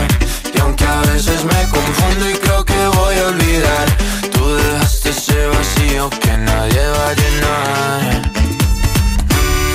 Y 0.55 0.59
aunque 0.61 0.84
a 0.87 1.01
veces 1.12 1.45
me 1.45 1.61
confundo 1.68 2.30
y 2.30 2.34
creo 2.34 2.64
que 2.64 2.87
voy 2.99 3.16
a 3.18 3.26
olvidar, 3.26 3.87
tú 4.32 4.55
dejaste 4.55 5.11
ese 5.11 5.47
vacío 5.49 6.09
que 6.09 6.37
nadie 6.39 6.87
va 6.97 7.09
a 7.11 7.14
llenar. 7.20 8.32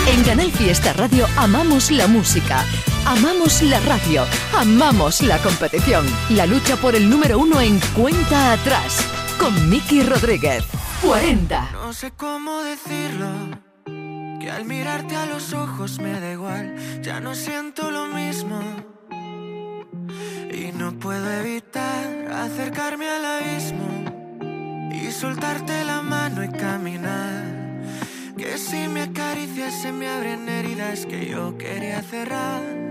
En 0.08 0.24
Canal 0.24 0.52
Fiesta 0.52 0.94
Radio 0.94 1.28
amamos 1.38 1.92
la 1.92 2.08
música, 2.08 2.66
amamos 3.06 3.62
la 3.62 3.80
radio, 3.82 4.26
amamos 4.58 5.22
la 5.22 5.38
competición. 5.38 6.04
La 6.30 6.48
lucha 6.48 6.78
por 6.78 6.96
el 6.96 7.08
número 7.08 7.38
uno 7.38 7.62
en 7.62 7.80
cuenta 7.96 8.54
atrás. 8.54 9.06
Con 9.42 9.72
Miki 9.72 10.04
Rodríguez. 10.04 10.64
40. 11.02 11.72
No 11.72 11.94
sé 11.94 12.12
cómo 12.12 12.62
decirlo, 12.62 13.28
que 14.40 14.52
al 14.52 14.66
mirarte 14.66 15.16
a 15.16 15.26
los 15.26 15.54
ojos 15.54 15.98
me 15.98 16.20
da 16.20 16.32
igual, 16.32 16.76
ya 17.02 17.20
no 17.20 17.34
siento 17.34 17.90
lo 17.90 18.06
mismo. 18.06 18.62
Y 20.54 20.72
no 20.74 20.94
puedo 21.00 21.28
evitar 21.40 22.32
acercarme 22.32 23.10
al 23.10 23.26
abismo 23.26 24.92
y 24.92 25.10
soltarte 25.12 25.86
la 25.86 26.04
mano 26.04 26.44
y 26.44 26.50
caminar. 26.50 27.44
Que 28.38 28.60
si 28.60 28.88
me 28.88 29.02
acaricias 29.02 29.74
se 29.82 29.92
me 29.92 30.08
abren 30.08 30.48
heridas 30.50 31.08
que 31.08 31.28
yo 31.28 31.58
quería 31.58 32.04
cerrar. 32.04 32.91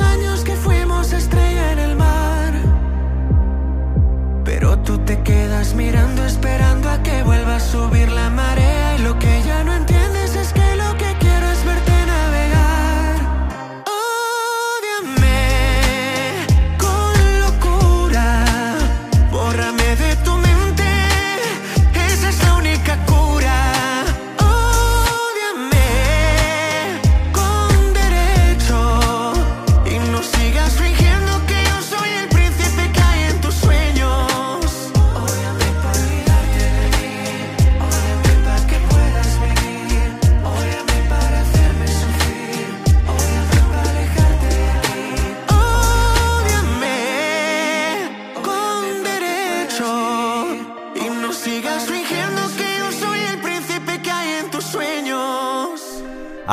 años 0.00 0.44
que 0.44 0.54
fuimos 0.54 1.12
estrella 1.12 1.72
en 1.72 1.78
el 1.78 1.96
mar. 1.96 2.52
Pero 4.44 4.78
tú 4.78 4.98
te 4.98 5.20
quedas 5.22 5.74
mirando, 5.74 6.24
esperando 6.24 6.88
a 6.88 7.02
que 7.02 7.22
vuelva 7.22 7.56
a 7.56 7.60
subir 7.60 8.10
la 8.10 8.30
marea. 8.30 8.96
Y 8.96 9.02
lo 9.02 9.18
que 9.18 9.42
ya 9.42 9.64
no 9.64 9.74
entiendes 9.74 10.05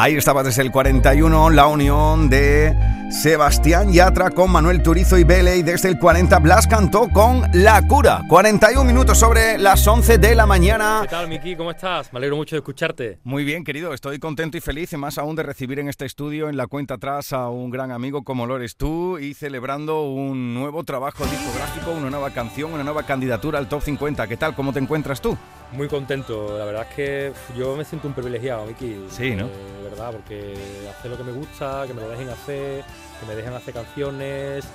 Ahí 0.04 0.18
estaba 0.18 0.44
desde 0.44 0.64
el 0.64 0.70
41 0.70 1.50
la 1.52 1.68
unión 1.68 2.30
de 2.30 2.76
Sebastián 3.10 3.94
Yatra 3.94 4.32
con 4.32 4.52
Manuel 4.52 4.84
Turizo 4.84 5.18
y 5.18 5.24
Bele 5.24 5.56
y 5.56 5.64
desde 5.64 5.88
el 5.88 5.98
40 5.98 6.40
Blas 6.40 6.68
cantó 6.68 7.08
con 7.08 7.44
La 7.54 7.82
Cura. 7.88 8.22
41 8.28 8.84
minutos 8.84 9.18
sobre 9.18 9.58
las 9.58 9.88
11 9.88 10.18
de 10.18 10.36
la 10.36 10.46
mañana. 10.46 11.00
¿Qué 11.04 11.08
tal, 11.08 11.30
Miki? 11.30 11.56
¿Cómo 11.56 11.72
estás? 11.72 12.12
Me 12.12 12.18
alegro 12.18 12.36
mucho 12.36 12.58
de 12.58 12.60
escucharte. 12.60 13.20
Muy 13.24 13.46
bien, 13.46 13.64
querido, 13.64 13.94
estoy 13.94 14.20
contento 14.20 14.58
y 14.58 14.60
feliz 14.60 14.92
y 14.92 14.98
más 14.98 15.18
aún 15.18 15.38
de 15.38 15.44
recibir 15.44 15.80
en 15.80 15.88
este 15.88 16.06
estudio 16.06 16.50
en 16.50 16.58
la 16.58 16.68
cuenta 16.68 16.96
atrás 16.96 17.32
a 17.32 17.48
un 17.48 17.70
gran 17.70 17.92
amigo 17.92 18.26
como 18.26 18.46
lo 18.46 18.58
eres 18.58 18.76
tú 18.76 19.20
y 19.20 19.34
celebrando 19.34 20.04
un 20.04 20.54
nuevo 20.54 20.84
trabajo 20.84 21.24
discográfico, 21.24 21.92
una 21.92 22.10
nueva 22.10 22.32
canción, 22.32 22.74
una 22.74 22.84
nueva 22.84 23.04
candidatura 23.04 23.58
al 23.58 23.70
Top 23.70 23.82
50. 23.82 24.28
¿Qué 24.28 24.36
tal? 24.36 24.54
¿Cómo 24.54 24.74
te 24.74 24.80
encuentras 24.80 25.22
tú? 25.22 25.38
Muy 25.72 25.88
contento, 25.88 26.56
la 26.58 26.66
verdad 26.66 26.86
es 26.88 26.96
que 26.96 27.34
yo 27.58 27.76
me 27.76 27.84
siento 27.84 28.08
un 28.08 28.14
privilegiado, 28.14 28.66
Miki. 28.66 29.06
Sí, 29.10 29.32
¿no? 29.32 29.48
De 29.48 29.83
porque 30.12 30.56
hacer 30.90 31.12
lo 31.12 31.18
que 31.18 31.24
me 31.24 31.32
gusta, 31.32 31.86
que 31.88 31.94
me 31.94 32.02
lo 32.02 32.10
dejen 32.10 32.30
hacer, 32.30 32.84
que 33.20 33.26
me 33.28 33.36
dejen 33.36 33.54
hacer 33.54 33.74
canciones 33.74 34.66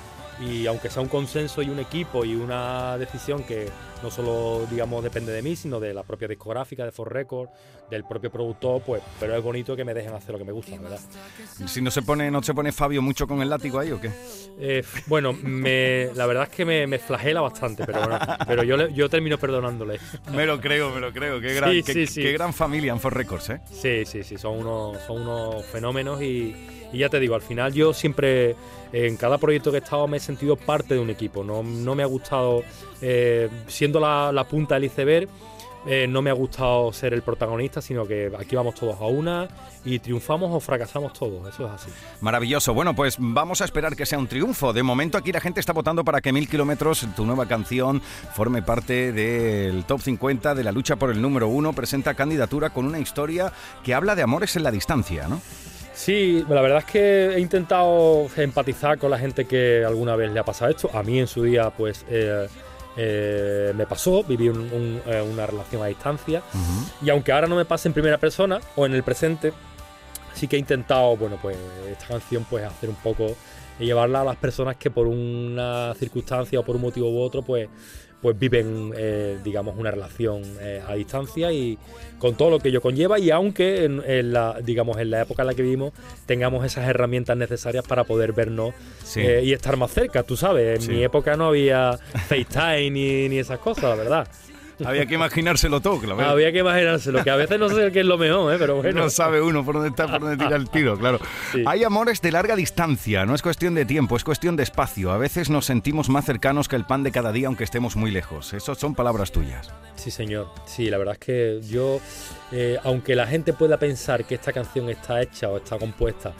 y 0.41 0.67
aunque 0.67 0.91
sea 0.91 1.03
un 1.03 1.09
consenso 1.09 1.63
y 1.63 1.71
un 1.71 1.79
equipo 1.79 2.25
y 2.25 2.35
una 2.35 2.97
decisión 2.99 3.43
que 3.43 3.69
no 4.03 4.11
solo 4.11 4.67
digamos 4.71 5.03
depende 5.03 5.33
de 5.33 5.43
mí, 5.43 5.57
sino 5.57 5.81
de 5.81 5.93
la 5.93 6.03
propia 6.05 6.29
discográfica, 6.29 6.85
de 6.85 6.93
For 6.93 7.13
Record, 7.13 7.49
del 7.91 8.05
propio 8.05 8.31
productor, 8.31 8.83
pues, 8.83 9.03
pero 9.19 9.35
es 9.37 9.43
bonito 9.43 9.75
que 9.75 9.85
me 9.85 9.95
dejen 9.95 10.13
hacer 10.15 10.33
lo 10.33 10.39
que 10.39 10.45
me 10.45 10.53
gusta, 10.53 10.79
¿verdad? 10.79 11.01
Si 11.67 11.83
no 11.83 11.91
se 11.91 12.03
pone, 12.03 12.31
no 12.31 12.43
se 12.43 12.55
pone 12.55 12.71
Fabio 12.71 13.03
mucho 13.03 13.27
con 13.27 13.43
el 13.43 13.49
látigo 13.49 13.79
ahí 13.79 13.91
o 13.91 14.01
qué? 14.01 14.11
Eh, 14.61 14.85
bueno, 15.07 15.33
me, 15.33 16.11
la 16.15 16.27
verdad 16.27 16.45
es 16.45 16.51
que 16.51 16.65
me, 16.65 16.87
me 16.87 16.99
flagela 16.99 17.41
bastante, 17.41 17.85
pero, 17.85 18.01
bueno, 18.01 18.19
pero 18.47 18.63
yo, 18.63 18.89
yo 18.89 19.09
termino 19.09 19.39
perdonándole. 19.39 19.99
Me 20.33 20.47
lo 20.47 20.61
creo, 20.61 20.91
me 20.91 21.01
lo 21.01 21.13
creo. 21.13 21.41
Qué 21.41 21.55
gran, 21.55 21.71
Sí, 21.73 21.83
qué, 21.83 21.93
sí, 21.93 22.07
sí. 22.07 22.23
qué 22.23 22.33
gran 22.33 22.53
familia 22.53 22.93
en 22.93 23.01
For 23.01 23.15
Records, 23.15 23.51
¿eh? 23.51 23.61
Sí, 23.71 24.05
sí, 24.05 24.23
sí, 24.23 24.37
son 24.37 24.59
unos, 24.59 25.03
son 25.03 25.23
unos 25.23 25.65
fenómenos 25.67 26.23
y, 26.23 26.55
y 26.93 26.99
ya 26.99 27.09
te 27.09 27.21
digo, 27.21 27.35
al 27.35 27.43
final 27.43 27.73
yo 27.73 27.93
siempre, 27.93 28.57
en 28.93 29.17
cada 29.17 29.39
proyecto 29.39 29.71
que 29.71 29.79
he 29.79 29.81
estado, 29.81 30.07
me 30.09 30.17
he 30.17 30.21
sentido 30.21 30.57
parte 30.57 30.95
de 30.95 31.01
un 31.01 31.11
equipo. 31.11 31.45
No, 31.45 31.63
no 31.63 31.95
me 31.95 32.03
ha 32.03 32.07
gustado, 32.07 32.63
eh, 33.01 33.49
siendo 33.67 34.01
la, 34.01 34.47
punta 34.49 34.75
del 34.75 34.85
iceberg, 34.85 35.29
eh, 35.87 36.07
no 36.09 36.23
me 36.23 36.31
ha 36.31 36.33
gustado 36.33 36.93
ser 36.93 37.15
el 37.15 37.23
protagonista, 37.23 37.81
sino 37.81 38.07
que 38.07 38.33
aquí 38.39 38.57
vamos 38.57 38.75
todos 38.75 39.01
a 39.01 39.07
una 39.07 39.49
y 39.85 39.99
triunfamos 40.01 40.51
o 40.53 40.61
fracasamos 40.61 41.13
todos, 41.13 41.47
eso 41.49 41.67
es 41.67 41.73
así. 41.73 41.91
Maravilloso. 42.21 42.75
Bueno, 42.75 42.95
pues 42.95 43.17
vamos 43.19 43.61
a 43.61 43.65
esperar 43.65 43.95
que 43.95 44.05
sea 44.05 44.19
un 44.19 44.27
triunfo. 44.27 44.73
De 44.73 44.83
momento 44.83 45.17
aquí 45.19 45.31
la 45.31 45.41
gente 45.41 45.61
está 45.61 45.73
votando 45.73 46.05
para 46.05 46.21
que 46.21 46.33
Mil 46.33 46.49
Kilómetros, 46.49 47.07
tu 47.15 47.25
nueva 47.25 47.47
canción, 47.47 48.03
forme 48.35 48.63
parte 48.63 49.13
del 49.13 49.85
top 49.85 50.01
50 50.01 50.55
de 50.55 50.65
la 50.65 50.73
lucha 50.73 50.97
por 50.97 51.11
el 51.11 51.23
número 51.23 51.49
uno. 51.49 51.73
Presenta 51.73 52.15
candidatura 52.15 52.71
con 52.71 52.87
una 52.87 52.99
historia 52.99 53.53
que 53.85 53.95
habla 53.95 54.15
de 54.15 54.23
amores 54.23 54.57
en 54.57 54.65
la 54.65 54.71
distancia, 54.71 55.29
¿no? 55.29 55.41
Sí, 55.99 56.45
la 56.49 56.61
verdad 56.61 56.79
es 56.79 56.85
que 56.85 57.27
he 57.35 57.41
intentado 57.41 58.29
empatizar 58.37 58.99
con 58.99 59.11
la 59.11 59.19
gente 59.19 59.47
que 59.47 59.85
alguna 59.85 60.15
vez 60.15 60.31
le 60.33 60.39
ha 60.39 60.45
pasado 60.45 60.71
esto. 60.71 60.89
A 60.95 61.03
mí 61.03 61.19
en 61.19 61.27
su 61.27 61.43
día, 61.43 61.71
pues, 61.71 62.05
eh, 62.09 62.47
eh, 62.97 63.73
me 63.75 63.85
pasó, 63.85 64.23
viví 64.23 64.49
un- 64.49 64.73
un, 64.73 65.03
eh, 65.07 65.21
una 65.21 65.45
relación 65.47 65.83
a 65.83 65.87
distancia. 65.87 66.41
Y 67.05 67.11
aunque 67.11 67.33
ahora 67.33 67.49
no 67.49 67.57
me 67.57 67.65
pase 67.65 67.89
en 67.89 67.95
primera 67.95 68.17
persona 68.17 68.61
o 68.77 68.87
en 68.87 68.95
el 68.95 69.03
presente, 69.03 69.53
sí 70.35 70.47
que 70.47 70.55
he 70.55 70.59
intentado, 70.61 71.17
bueno, 71.17 71.37
pues 71.43 71.57
esta 71.91 72.07
canción, 72.07 72.47
pues 72.49 72.65
hacer 72.65 72.89
un 72.91 72.97
poco 72.97 73.35
y 73.81 73.87
llevarla 73.87 74.21
a 74.21 74.25
las 74.25 74.37
personas 74.37 74.77
que 74.77 74.91
por 74.93 75.09
una 75.09 75.95
circunstancia 75.99 76.61
o 76.61 76.63
por 76.65 76.77
un 76.77 76.83
motivo 76.83 77.11
u 77.11 77.21
otro, 77.21 77.43
pues, 77.43 77.69
pues 78.21 78.39
viven, 78.39 78.93
eh, 78.97 79.39
digamos, 79.45 79.77
una 79.79 79.91
relación 79.93 80.43
eh, 80.61 80.83
a 80.87 80.95
distancia 80.95 81.53
y 81.53 81.79
con 82.19 82.37
todo 82.37 82.51
lo 82.51 82.59
que 82.59 82.71
ello 82.71 82.81
conlleva. 82.81 83.19
Y 83.19 83.31
aunque, 83.31 83.85
en, 83.85 84.03
en 84.05 84.33
la, 84.33 84.59
digamos, 84.63 84.99
en 84.99 85.11
la 85.11 85.23
época 85.23 85.43
en 85.43 85.47
la 85.47 85.55
que 85.55 85.63
vivimos, 85.63 85.93
tengamos 86.27 86.65
esas 86.67 86.89
herramientas 86.89 87.37
necesarias 87.37 87.85
para 87.87 88.05
poder 88.05 88.33
vernos 88.33 88.75
Sí. 89.05 89.21
eh, 89.21 89.43
y 89.45 89.53
estar 89.53 89.77
más 89.77 89.93
cerca, 89.93 90.23
tú 90.25 90.37
sabes. 90.37 90.77
En 90.81 90.83
Sí. 90.83 90.91
mi 90.93 91.05
época 91.05 91.37
no 91.37 91.47
había 91.49 91.99
FaceTime 92.29 92.91
ni, 92.91 93.29
ni 93.29 93.39
esas 93.39 93.59
cosas, 93.61 93.85
la 93.85 93.95
verdad. 93.95 94.29
Había 94.85 95.07
que 95.07 95.15
imaginárselo 95.15 95.81
todo, 95.81 95.99
claro. 95.99 96.21
Había 96.25 96.53
que 96.53 96.59
imaginárselo, 96.59 97.23
que 97.25 97.31
a 97.31 97.37
veces 97.37 97.59
no 97.59 97.69
sé 97.69 97.91
qué 97.93 98.01
es 98.01 98.07
lo 98.07 98.19
mejor, 98.19 98.55
¿eh? 98.55 98.57
pero 98.59 98.77
bueno. 98.77 99.03
No 99.03 99.11
sabe 99.11 99.41
uno 99.41 99.65
por 99.65 99.75
dónde 99.75 99.91
está, 99.91 100.07
por 100.07 100.21
dónde 100.21 100.37
tira 100.37 100.57
el 100.57 100.69
tiro, 100.71 100.99
claro. 100.99 101.19
Hay 101.67 101.85
amores 101.85 102.21
de 102.21 102.33
larga 102.33 102.57
distancia, 102.57 103.27
no 103.27 103.35
es 103.35 103.43
cuestión 103.43 103.75
de 103.75 103.85
tiempo, 103.85 104.17
es 104.17 104.25
cuestión 104.25 104.57
de 104.57 104.63
espacio. 104.63 105.11
A 105.11 105.19
veces 105.19 105.51
nos 105.51 105.67
sentimos 105.67 106.09
más 106.09 106.25
cercanos 106.25 106.69
que 106.69 106.77
el 106.77 106.85
pan 106.85 107.03
de 107.03 107.13
cada 107.13 107.33
día, 107.33 107.49
aunque 107.49 107.65
estemos 107.65 107.97
muy 107.97 108.11
lejos. 108.11 108.53
Esas 108.53 108.79
son 108.79 108.95
palabras 108.95 109.33
tuyas. 109.33 109.73
Sí, 109.97 110.11
señor. 110.11 110.49
Sí, 110.67 110.91
la 110.91 110.99
verdad 110.99 111.15
es 111.15 111.21
que 111.21 111.61
yo, 111.69 112.01
eh, 112.53 112.79
aunque 112.85 113.17
la 113.17 113.27
gente 113.27 113.53
pueda 113.53 113.79
pensar 113.79 114.25
que 114.25 114.37
esta 114.37 114.53
canción 114.53 114.89
está 114.89 115.21
hecha 115.21 115.49
o 115.49 115.57
está 115.57 115.79
compuesta 115.79 116.33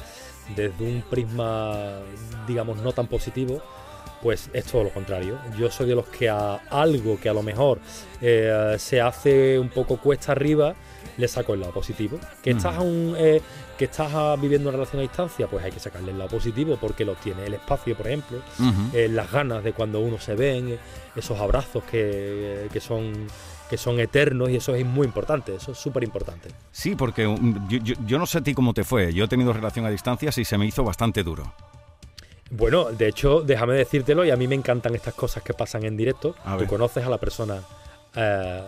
desde 0.55 0.85
un 0.85 1.03
prisma, 1.03 2.01
digamos, 2.47 2.79
no 2.79 2.93
tan 2.93 3.07
positivo, 3.07 3.63
pues 4.23 4.51
es 4.53 4.65
todo 4.65 4.85
lo 4.85 4.91
contrario. 4.91 5.39
Yo 5.59 5.71
soy 5.71 5.87
de 5.89 5.95
los 5.95 6.07
que 6.07 6.29
a 6.29 6.57
algo 6.71 7.19
que 7.21 7.29
a 7.29 7.33
lo 7.35 7.43
mejor 7.43 7.79
eh, 8.21 8.77
se 8.79 9.01
hace 9.01 9.59
un 9.59 9.69
poco 9.69 9.97
cuesta 9.99 10.33
arriba, 10.33 10.75
le 11.17 11.29
saco 11.29 11.55
el 11.55 11.61
lado 11.61 11.73
positivo. 11.73 12.19
Que 12.43 12.51
estás, 12.51 12.77
a 12.77 12.81
un, 12.81 13.15
eh, 13.19 13.41
que 13.77 13.85
estás 13.87 14.41
viviendo 14.41 14.69
una 14.69 14.77
relación 14.79 15.01
a 15.01 15.03
distancia, 15.03 15.47
pues 15.47 15.65
hay 15.65 15.71
que 15.73 15.81
sacarle 15.81 16.13
el 16.13 16.19
lado 16.19 16.31
positivo 16.31 16.77
porque 16.81 17.05
lo 17.05 17.15
tiene 17.15 17.47
el 17.47 17.55
espacio, 17.55 17.97
por 17.97 18.07
ejemplo, 18.07 18.39
eh, 18.93 19.09
las 19.09 19.31
ganas 19.31 19.63
de 19.65 19.73
cuando 19.73 20.01
uno 20.01 20.19
se 20.19 20.35
ven, 20.35 20.79
esos 21.17 21.39
abrazos 21.39 21.83
que, 21.85 22.69
que 22.73 22.81
son 22.81 23.27
que 23.71 23.77
son 23.77 24.01
eternos 24.01 24.49
y 24.49 24.57
eso 24.57 24.75
es 24.75 24.87
muy 24.87 25.07
importante, 25.07 25.55
eso 25.55 25.73
es 25.73 25.79
súper 25.79 26.03
importante. 26.03 26.49
Sí, 26.73 26.95
porque 26.97 27.25
yo, 27.69 27.79
yo- 27.83 27.95
yo 28.07 28.19
no 28.19 28.25
sé 28.25 28.39
a 28.39 28.41
ti 28.41 28.55
cómo 28.55 28.73
te 28.73 28.83
fue. 28.83 29.13
Yo 29.13 29.25
he 29.25 29.29
tenido 29.29 29.53
relación 29.53 29.85
a 29.85 29.91
distancia 29.91 30.31
y 30.35 30.45
se 30.47 30.57
me 30.57 30.65
hizo 30.65 30.83
bastante 30.85 31.23
duro. 31.23 31.53
Bueno, 32.51 32.87
de 32.87 33.09
hecho, 33.09 33.43
déjame 33.43 33.75
decírtelo, 33.75 34.25
y 34.25 34.31
a 34.31 34.37
mí 34.37 34.49
me 34.49 34.55
encantan 34.55 34.95
estas 34.95 35.15
cosas 35.15 35.43
que 35.43 35.53
pasan 35.55 35.85
en 35.85 35.97
directo. 35.97 36.35
A 36.45 36.55
Tú 36.55 36.61
ver. 36.61 36.69
conoces 36.69 37.05
a 37.05 37.11
la 37.11 37.19
persona 37.19 37.63
eh, 38.17 38.63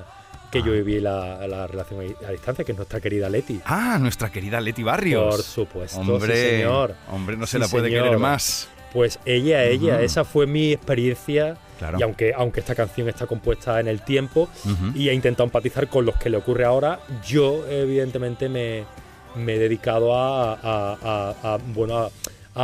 que 0.51 0.62
yo 0.62 0.72
viví 0.72 1.01
la, 1.01 1.47
la 1.47 1.66
relación 1.66 2.01
a 2.26 2.31
distancia, 2.31 2.64
que 2.64 2.72
es 2.72 2.78
nuestra 2.78 3.01
querida 3.01 3.28
Leti. 3.31 3.61
Ah, 3.64 3.97
nuestra 4.01 4.31
querida 4.31 4.61
Leti 4.61 4.83
Barrios. 4.83 5.35
Por 5.37 5.43
supuesto, 5.45 6.01
Hombre, 6.01 6.35
sí, 6.37 6.57
señor. 6.59 6.95
hombre, 7.11 7.37
no 7.37 7.47
se 7.47 7.57
Sí, 7.57 7.62
la 7.62 7.68
puede 7.68 7.89
señor. 7.89 8.05
querer 8.05 8.18
más. 8.18 8.68
Pues 8.93 9.20
ella, 9.24 9.62
ella, 9.64 10.03
esa 10.03 10.24
fue 10.24 10.47
mi 10.47 10.72
experiencia. 10.72 11.57
Claro. 11.78 11.99
Y 11.99 12.03
aunque, 12.03 12.35
aunque 12.37 12.61
esta 12.61 12.74
canción 12.74 13.09
está 13.09 13.26
compuesta 13.26 13.81
en 13.81 13.89
el 13.89 14.03
tiempo 14.03 14.51
y 14.95 15.09
he 15.09 15.14
intentado 15.14 15.45
empatizar 15.45 15.89
con 15.89 16.05
los 16.05 16.16
que 16.16 16.28
le 16.28 16.37
ocurre 16.37 16.64
ahora, 16.64 17.01
yo 17.26 17.64
evidentemente 17.68 18.49
me, 18.51 18.85
me 19.37 19.55
he 19.55 19.59
dedicado 19.59 20.14
a, 20.14 20.55
a- 20.55 20.99
a- 21.03 21.55
a, 21.55 21.59
bueno, 21.72 22.11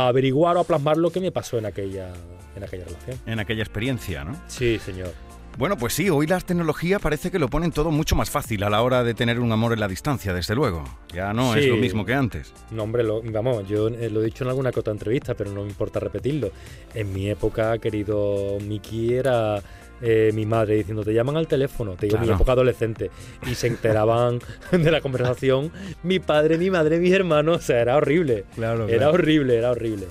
a, 0.03 0.07
averiguar 0.07 0.57
o 0.57 0.61
a 0.61 0.63
plasmar 0.63 0.97
lo 0.97 1.11
que 1.11 1.19
me 1.19 1.31
pasó 1.31 1.57
en 1.57 1.65
aquella, 1.65 2.13
en 2.55 2.63
aquella 2.63 2.85
relación. 2.85 3.17
En 3.25 3.39
aquella 3.39 3.63
experiencia, 3.63 4.23
¿no? 4.23 4.35
Sí, 4.47 4.79
señor. 4.79 5.11
Bueno, 5.57 5.75
pues 5.75 5.93
sí, 5.93 6.07
hoy 6.11 6.27
la 6.27 6.39
tecnología 6.39 6.99
parece 6.99 7.31
que 7.31 7.39
lo 7.39 7.47
ponen 7.49 7.71
todo 7.71 7.89
mucho 7.89 8.15
más 8.15 8.29
fácil 8.29 8.61
a 8.63 8.69
la 8.69 8.83
hora 8.83 9.03
de 9.03 9.15
tener 9.15 9.39
un 9.39 9.51
amor 9.51 9.73
en 9.73 9.79
la 9.79 9.87
distancia, 9.87 10.31
desde 10.31 10.53
luego. 10.53 10.83
Ya 11.11 11.33
no 11.33 11.55
es 11.55 11.65
lo 11.67 11.77
mismo 11.77 12.05
que 12.05 12.13
antes. 12.13 12.53
No, 12.69 12.83
hombre, 12.83 13.03
lo- 13.03 13.23
vamos, 13.23 13.67
yo 13.67 13.87
eh, 13.87 14.11
lo 14.11 14.21
he 14.21 14.25
dicho 14.25 14.43
en 14.43 14.51
alguna 14.51 14.71
que 14.71 14.79
otra 14.81 14.93
entrevista, 14.93 15.33
pero 15.33 15.51
no 15.51 15.63
me 15.63 15.69
importa 15.69 15.99
repetirlo. 15.99 16.51
En 16.93 17.11
mi 17.11 17.27
época, 17.31 17.79
querido 17.79 18.59
Miki, 18.61 19.15
era 19.15 19.59
eh, 20.01 20.31
mi 20.33 20.45
madre 20.45 20.75
diciendo, 20.75 21.03
te 21.03 21.13
llaman 21.13 21.37
al 21.37 21.47
teléfono, 21.47 21.93
te 21.93 22.07
digo, 22.07 22.19
mi 22.19 22.29
época 22.29 22.51
adolescente, 22.53 23.11
y 23.49 23.55
se 23.55 23.67
enteraban 23.67 24.39
de 24.71 24.91
la 24.91 25.01
conversación 25.01 25.71
mi 26.03 26.19
padre, 26.19 26.57
mi 26.57 26.69
madre, 26.69 26.99
mis 26.99 27.13
hermanos, 27.13 27.57
o 27.57 27.61
sea, 27.61 27.81
era 27.81 27.97
horrible. 27.97 28.45
Claro, 28.55 28.87
Era 28.87 28.97
claro. 28.97 29.13
horrible, 29.13 29.57
era 29.57 29.71
horrible. 29.71 30.07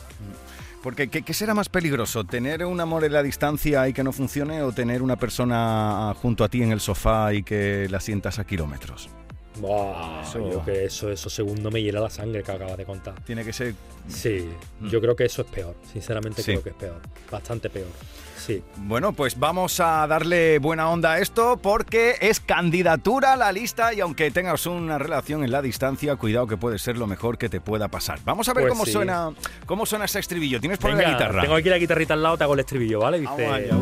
Porque, 0.82 1.08
¿qué, 1.08 1.22
qué 1.22 1.34
será 1.34 1.52
más 1.52 1.68
peligroso? 1.68 2.22
¿Tener 2.22 2.64
un 2.64 2.80
amor 2.80 3.04
en 3.04 3.12
la 3.12 3.22
distancia 3.22 3.88
y 3.88 3.92
que 3.92 4.04
no 4.04 4.12
funcione 4.12 4.62
o 4.62 4.70
tener 4.70 5.02
una 5.02 5.16
persona 5.16 6.14
junto 6.22 6.44
a 6.44 6.48
ti 6.48 6.62
en 6.62 6.70
el 6.70 6.78
sofá 6.78 7.34
y 7.34 7.42
que 7.42 7.88
la 7.90 7.98
sientas 7.98 8.38
a 8.38 8.44
kilómetros? 8.44 9.08
Buah, 9.60 10.22
Eso- 10.22 10.50
yo 10.50 10.64
que 10.64 10.84
eso, 10.84 11.10
eso 11.10 11.30
segundo 11.30 11.70
me 11.70 11.82
hiela 11.82 12.00
la 12.00 12.10
sangre 12.10 12.42
que 12.42 12.52
acabas 12.52 12.76
de 12.76 12.84
contar. 12.84 13.14
Tiene 13.24 13.44
que 13.44 13.52
ser... 13.52 13.74
Sí, 14.08 14.48
yo 14.82 15.00
creo 15.00 15.16
que 15.16 15.24
eso 15.24 15.42
es 15.42 15.48
peor, 15.48 15.74
sinceramente 15.92 16.42
Sí. 16.42 16.52
creo 16.52 16.62
que 16.62 16.68
es 16.70 16.74
peor, 16.76 17.00
bastante 17.30 17.68
peor. 17.70 17.88
Sí. 18.36 18.62
Bueno, 18.76 19.12
pues 19.12 19.36
vamos 19.40 19.80
a 19.80 20.06
darle 20.06 20.60
buena 20.60 20.88
onda 20.88 21.12
a 21.14 21.18
esto 21.18 21.58
porque 21.60 22.14
es 22.20 22.38
candidatura 22.38 23.32
a 23.32 23.36
la 23.36 23.50
lista 23.50 23.92
y 23.92 24.00
aunque 24.00 24.30
tengas 24.30 24.66
una 24.66 24.98
relación 24.98 25.42
en 25.42 25.50
la 25.50 25.62
distancia, 25.62 26.14
cuidado 26.14 26.46
que 26.46 26.56
puede 26.56 26.78
ser 26.78 26.96
lo 26.96 27.08
mejor 27.08 27.38
que 27.38 27.48
te 27.48 27.60
pueda 27.60 27.88
pasar. 27.88 28.20
Vamos 28.24 28.48
a 28.48 28.52
ver 28.54 28.64
Pues 28.64 28.72
cómo 28.74 28.84
sí. 28.84 28.92
suena 28.92 29.32
cómo 29.64 29.84
suena 29.86 30.04
ese 30.04 30.20
estribillo. 30.20 30.60
¿Tienes 30.60 30.78
por 30.78 30.90
ahí 30.90 30.96
la 30.96 31.02
Venga, 31.02 31.18
guitarra? 31.18 31.42
Tengo 31.42 31.54
aquí 31.56 31.68
la 31.68 31.78
guitarrita 31.78 32.14
al 32.14 32.22
lado, 32.22 32.38
te 32.38 32.44
hago 32.44 32.54
el 32.54 32.60
estribillo, 32.60 33.00
¿vale? 33.00 33.18
Dice, 33.18 33.32
Vamos 33.32 33.52
allá, 33.52 33.74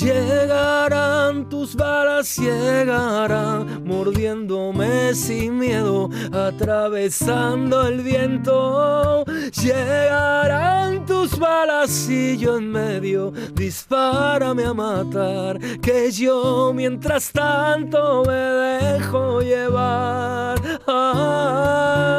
Llegarán 0.00 1.48
tus 1.48 1.74
balas, 1.74 2.36
llegarán 2.36 3.84
mordiéndome 3.84 5.12
sin 5.12 5.58
miedo, 5.58 6.08
atravesando 6.32 7.84
el 7.88 8.02
viento. 8.02 9.24
Llegarán 9.60 11.04
tus 11.04 11.36
balas 11.36 12.08
y 12.08 12.36
yo 12.36 12.58
en 12.58 12.70
medio, 12.70 13.32
dispárame 13.54 14.66
a 14.66 14.72
matar, 14.72 15.58
que 15.80 16.12
yo 16.12 16.72
mientras 16.72 17.32
tanto 17.32 18.22
me 18.24 18.34
dejo 18.34 19.40
llevar. 19.40 20.60
Ah, 20.86 22.14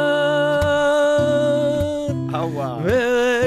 me 2.84 2.92
dejo. 2.92 3.39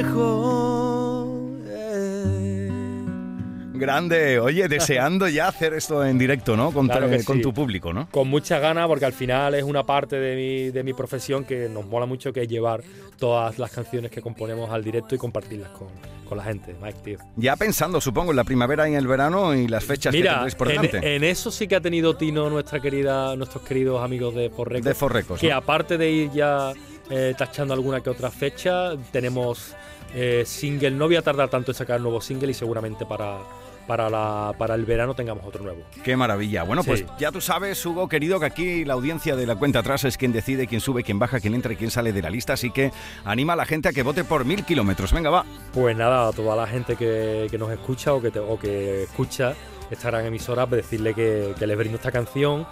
Grande, 3.84 4.39
oye, 4.39 4.67
deseando 4.67 5.27
ya 5.27 5.47
hacer 5.47 5.73
esto 5.73 6.03
en 6.05 6.17
directo, 6.17 6.55
¿no? 6.57 6.71
Con, 6.71 6.88
Claro 6.88 7.05
tu- 7.07 7.11
que 7.17 7.23
con 7.23 7.38
sí. 7.38 7.41
tu 7.43 7.53
público, 7.53 7.93
¿no? 7.93 8.07
Con 8.09 8.27
muchas 8.27 8.61
ganas, 8.61 8.88
porque 8.88 9.05
al 9.05 9.13
final 9.13 9.53
es 9.55 9.63
una 9.63 9.86
parte 9.86 10.15
de 10.17 10.36
mi, 10.36 10.71
de 10.71 10.84
mi 10.84 10.93
profesión 10.93 11.45
que 11.45 11.69
nos 11.69 11.86
mola 11.86 12.05
mucho, 12.05 12.34
que 12.34 12.41
es 12.43 12.47
llevar 12.47 12.81
todas 13.17 13.59
las 13.59 13.71
canciones 13.71 14.11
que 14.11 14.21
componemos 14.21 14.69
al 14.71 14.84
directo 14.84 15.15
y 15.15 15.17
compartirlas 15.17 15.69
con, 15.69 15.88
con 16.27 16.38
la 16.38 16.43
gente. 16.43 16.75
Mike, 16.81 16.99
tío. 17.03 17.17
Ya 17.36 17.55
pensando, 17.55 18.01
supongo, 18.01 18.31
en 18.31 18.38
la 18.38 18.43
primavera 18.43 18.88
y 18.88 18.93
en 18.93 18.97
el 18.97 19.07
verano 19.07 19.53
y 19.53 19.67
las 19.67 19.84
fechas 19.84 20.11
que 20.11 20.17
Mira, 20.19 20.31
tendréis 20.34 20.55
por 20.55 20.67
delante. 20.69 20.97
en, 20.97 21.03
en 21.03 21.23
eso 21.23 21.51
sí 21.51 21.67
que 21.67 21.75
ha 21.75 21.81
tenido 21.81 22.15
Tino, 22.15 22.49
nuestra 22.49 22.79
querida, 22.81 23.36
nuestros 23.36 23.63
queridos 23.63 24.03
amigos 24.03 24.34
de 24.36 24.49
Forrecos. 24.49 24.86
De 24.86 24.93
Forrecos, 24.93 25.39
Que 25.39 25.49
¿no? 25.49 25.57
aparte 25.57 25.97
de 25.97 26.09
ir 26.11 26.31
ya 26.31 26.71
eh, 27.09 27.34
tachando 27.38 27.73
alguna 27.73 28.01
que 28.01 28.09
otra 28.09 28.29
fecha, 28.31 28.91
tenemos 29.11 29.75
eh, 30.15 30.43
single. 30.45 30.91
No 30.91 31.07
voy 31.07 31.15
a 31.15 31.21
tardar 31.21 31.49
tanto 31.49 31.71
en 31.71 31.75
sacar 31.75 31.99
nuevo 32.01 32.21
single 32.21 32.51
y 32.51 32.53
seguramente 32.53 33.05
para, 33.05 33.39
para, 33.88 34.09
la, 34.09 34.53
para 34.57 34.75
el 34.75 34.86
verano 34.86 35.13
tengamos 35.15 35.43
otro 35.45 35.63
nuevo. 35.63 35.81
Qué 36.03 36.15
maravilla. 36.15 36.63
Bueno, 36.63 36.84
pues 36.84 37.05
ya 37.19 37.31
tú 37.31 37.41
sabes, 37.41 37.86
Hugo, 37.86 38.07
querido, 38.07 38.39
que 38.39 38.45
aquí 38.45 38.86
la 38.86 38.93
audiencia 38.93 39.36
de 39.36 39.45
la 39.45 39.55
cuenta 39.55 39.79
atrás 39.79 40.03
es 40.05 40.17
quien 40.17 40.31
decide, 40.31 40.67
quién 40.67 40.81
sube, 40.81 41.03
quién 41.03 41.19
baja, 41.19 41.39
quién 41.39 41.53
entra 41.53 41.73
y 41.73 41.75
quién 41.75 41.91
sale 41.91 42.13
de 42.13 42.21
la 42.21 42.29
lista. 42.29 42.53
Así 42.53 42.71
que 42.71 42.91
anima 43.25 43.53
a 43.53 43.55
la 43.55 43.65
gente 43.65 43.89
a 43.89 43.93
que 43.93 44.03
vote 44.03 44.23
por 44.23 44.45
mil 44.45 44.63
kilómetros. 44.65 45.11
Venga, 45.13 45.29
va. 45.29 45.45
Pues 45.73 45.95
nada, 45.95 46.27
a 46.29 46.31
toda 46.31 46.55
la 46.55 46.67
gente 46.67 46.95
que, 46.95 47.47
que 47.51 47.57
nos 47.57 47.71
escucha 47.71 48.13
o 48.13 48.21
que, 48.21 48.31
te- 48.31 48.39
o 48.39 48.57
que 48.59 49.03
escucha 49.03 49.53
esta 49.91 50.09
gran 50.09 50.25
emisora, 50.25 50.65
pues 50.65 50.84
decirle 50.84 51.13
que, 51.13 51.53
que 51.59 51.67
les 51.67 51.77
brindo 51.77 51.97
esta 51.97 52.11
canción 52.11 52.65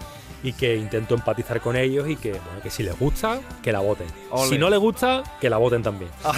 y 0.43 0.53
que 0.53 0.75
intento 0.75 1.15
empatizar 1.15 1.61
con 1.61 1.75
ellos 1.75 2.09
y 2.09 2.15
que, 2.15 2.31
bueno, 2.31 2.61
que 2.63 2.69
si 2.69 2.83
les 2.83 2.97
gusta, 2.97 3.39
que 3.61 3.71
la 3.71 3.79
voten. 3.79 4.07
Ole. 4.31 4.49
Si 4.49 4.57
no 4.57 4.69
les 4.69 4.79
gusta, 4.79 5.23
que 5.39 5.49
la 5.49 5.57
voten 5.57 5.83
también. 5.83 6.11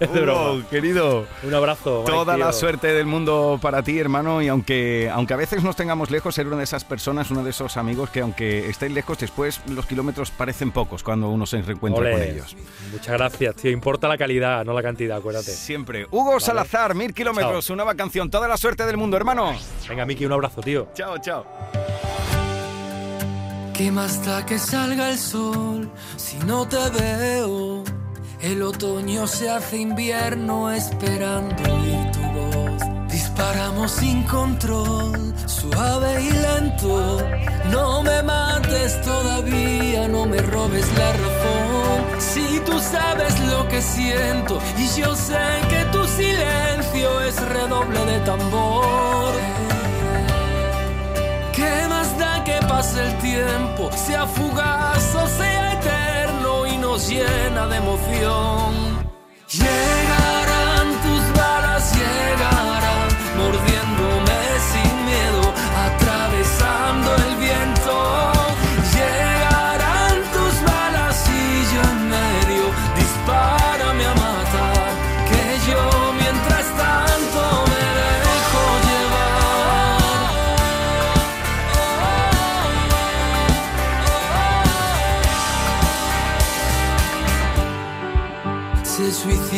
Es 0.00 0.12
de 0.12 0.20
broma. 0.20 0.52
Hugo, 0.52 0.68
querido. 0.68 1.26
Un 1.42 1.54
abrazo. 1.54 2.00
Mike, 2.00 2.12
Toda 2.12 2.36
la 2.36 2.52
suerte 2.52 2.88
del 2.88 3.06
mundo 3.06 3.58
para 3.60 3.82
ti, 3.82 3.98
hermano. 3.98 4.42
Y 4.42 4.48
aunque, 4.48 5.10
aunque 5.12 5.34
a 5.34 5.36
veces 5.36 5.62
nos 5.62 5.76
tengamos 5.76 6.10
lejos, 6.10 6.34
ser 6.34 6.46
una 6.46 6.56
de 6.56 6.64
esas 6.64 6.84
personas, 6.84 7.30
uno 7.30 7.44
de 7.44 7.50
esos 7.50 7.76
amigos 7.76 8.10
que 8.10 8.20
aunque 8.20 8.68
estéis 8.68 8.92
lejos, 8.92 9.18
después 9.18 9.60
los 9.68 9.86
kilómetros 9.86 10.30
parecen 10.30 10.70
pocos 10.72 11.02
cuando 11.02 11.28
uno 11.28 11.46
se 11.46 11.62
reencuentra 11.62 12.02
Ole. 12.02 12.12
con 12.12 12.22
ellos. 12.22 12.56
Muchas 12.90 13.16
gracias, 13.16 13.56
tío. 13.56 13.70
Importa 13.70 14.08
la 14.08 14.18
calidad, 14.18 14.64
no 14.64 14.72
la 14.72 14.82
cantidad, 14.82 15.18
acuérdate. 15.18 15.50
Siempre. 15.52 16.06
Hugo 16.10 16.40
Salazar, 16.40 16.94
mil 16.94 17.14
kilómetros, 17.14 17.66
Chao. 17.66 17.74
una 17.74 17.84
nueva 17.84 17.96
canción. 17.96 18.30
Toda 18.30 18.48
la 18.48 18.56
suerte 18.56 18.86
del 18.86 18.96
mundo, 18.96 19.16
hermano. 19.16 19.54
Venga, 19.88 20.04
Miki, 20.06 20.24
un 20.26 20.32
abrazo, 20.32 20.60
tío. 20.60 20.88
Chao, 20.94 21.18
chao. 21.18 21.44
¿Qué 23.74 23.90
más 23.90 24.24
da 24.24 24.46
que 24.46 24.58
salga 24.58 25.10
el 25.10 25.18
sol 25.18 25.90
si 26.16 26.36
no 26.46 26.68
te 26.68 26.88
veo? 26.90 27.82
El 28.40 28.62
otoño 28.62 29.26
se 29.26 29.48
hace 29.48 29.78
invierno 29.78 30.70
esperando 30.70 31.62
oír 31.74 32.10
tu 32.12 32.20
voz. 32.20 32.82
Disparamos 33.10 33.90
sin 33.90 34.24
control, 34.24 35.34
suave 35.46 36.22
y 36.22 36.30
lento. 36.30 37.22
No 37.70 38.02
me 38.02 38.22
mates 38.22 39.00
todavía, 39.02 40.06
no 40.08 40.26
me 40.26 40.38
robes 40.38 40.86
la 40.98 41.12
razón. 41.12 42.20
Si 42.20 42.60
tú 42.66 42.78
sabes 42.78 43.38
lo 43.48 43.66
que 43.68 43.80
siento 43.80 44.60
y 44.76 45.00
yo 45.00 45.14
sé 45.14 45.44
que 45.70 45.84
tu 45.92 46.04
silencio 46.06 47.20
es 47.22 47.36
redoble 47.48 48.04
de 48.06 48.18
tambor. 48.20 49.32
¿Qué 51.62 51.86
más 51.88 52.18
da 52.18 52.42
que 52.42 52.58
pase 52.66 53.00
el 53.06 53.18
tiempo, 53.18 53.88
sea 53.94 54.26
fugaz 54.26 55.14
o 55.14 55.28
sea 55.28 55.74
eterno 55.74 56.66
y 56.66 56.76
nos 56.76 57.08
llena 57.08 57.68
de 57.68 57.76
emoción? 57.76 58.81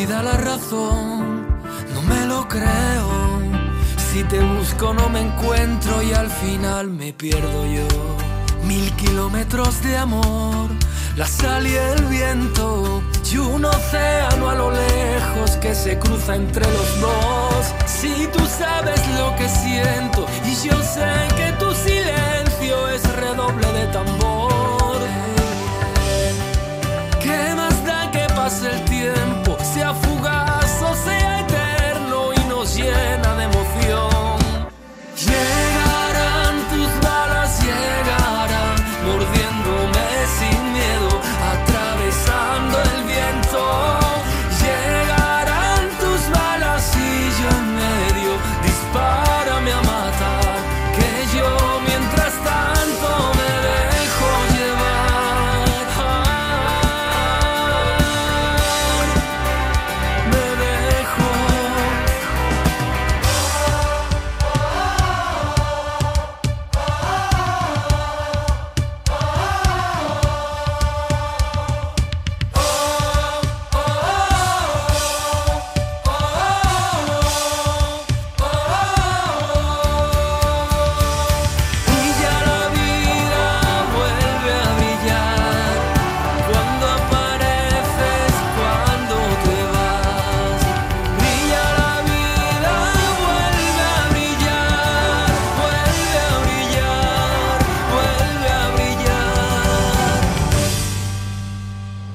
Suicida 0.05 0.23
la 0.23 0.37
razón, 0.37 1.47
no 1.93 2.01
me 2.03 2.25
lo 2.25 2.47
creo. 2.47 3.41
Si 4.11 4.23
te 4.23 4.39
busco 4.39 4.93
no 4.93 5.09
me 5.09 5.21
encuentro 5.21 6.01
y 6.01 6.13
al 6.13 6.29
final 6.29 6.89
me 6.89 7.13
pierdo 7.13 7.65
yo. 7.65 7.87
Mil 8.63 8.91
kilómetros 8.93 9.81
de 9.83 9.97
amor, 9.97 10.69
la 11.15 11.27
sal 11.27 11.67
y 11.67 11.75
el 11.75 12.05
viento 12.05 13.01
y 13.31 13.37
un 13.37 13.65
océano 13.65 14.49
a 14.49 14.55
lo 14.55 14.71
lejos 14.71 15.51
que 15.61 15.75
se 15.75 15.99
cruza 15.99 16.35
entre 16.35 16.65
los 16.65 17.01
dos. 17.01 17.65
Si 17.85 18.27
tú 18.27 18.45
sabes 18.45 19.01
lo 19.19 19.35
que 19.35 19.49
siento 19.49 20.25
y 20.45 20.67
yo 20.67 20.81
sé 20.81 21.11
que 21.35 21.51
tu 21.59 21.73
silencio 21.73 22.87
es 22.89 23.03
redoble 23.15 23.67
de 23.73 23.87
tambor. 23.87 24.44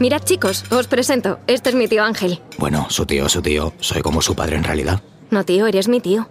Mirad 0.00 0.22
chicos, 0.24 0.64
os 0.70 0.86
presento. 0.86 1.40
Este 1.46 1.68
es 1.68 1.74
mi 1.74 1.86
tío 1.86 2.02
Ángel. 2.02 2.40
Bueno, 2.56 2.86
su 2.88 3.04
tío, 3.04 3.28
su 3.28 3.42
tío. 3.42 3.74
Soy 3.80 4.00
como 4.00 4.22
su 4.22 4.34
padre 4.34 4.56
en 4.56 4.64
realidad. 4.64 5.02
No 5.30 5.44
tío, 5.44 5.66
eres 5.66 5.88
mi 5.88 6.00
tío. 6.00 6.30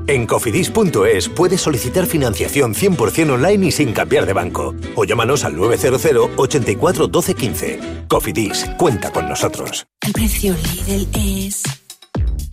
En 0.07 0.25
cofidis.es 0.25 1.29
puedes 1.29 1.61
solicitar 1.61 2.05
financiación 2.05 2.73
100% 2.73 3.31
online 3.31 3.67
y 3.67 3.71
sin 3.71 3.93
cambiar 3.93 4.25
de 4.25 4.33
banco. 4.33 4.75
O 4.95 5.05
llámanos 5.05 5.43
al 5.43 5.55
900 5.55 6.31
84 6.35 7.07
12 7.07 7.35
15. 7.35 7.79
Cofidis, 8.07 8.65
cuenta 8.77 9.11
con 9.11 9.29
nosotros. 9.29 9.85
El 10.05 10.13
precio 10.13 10.53
Lidl 10.53 11.07
es 11.15 11.63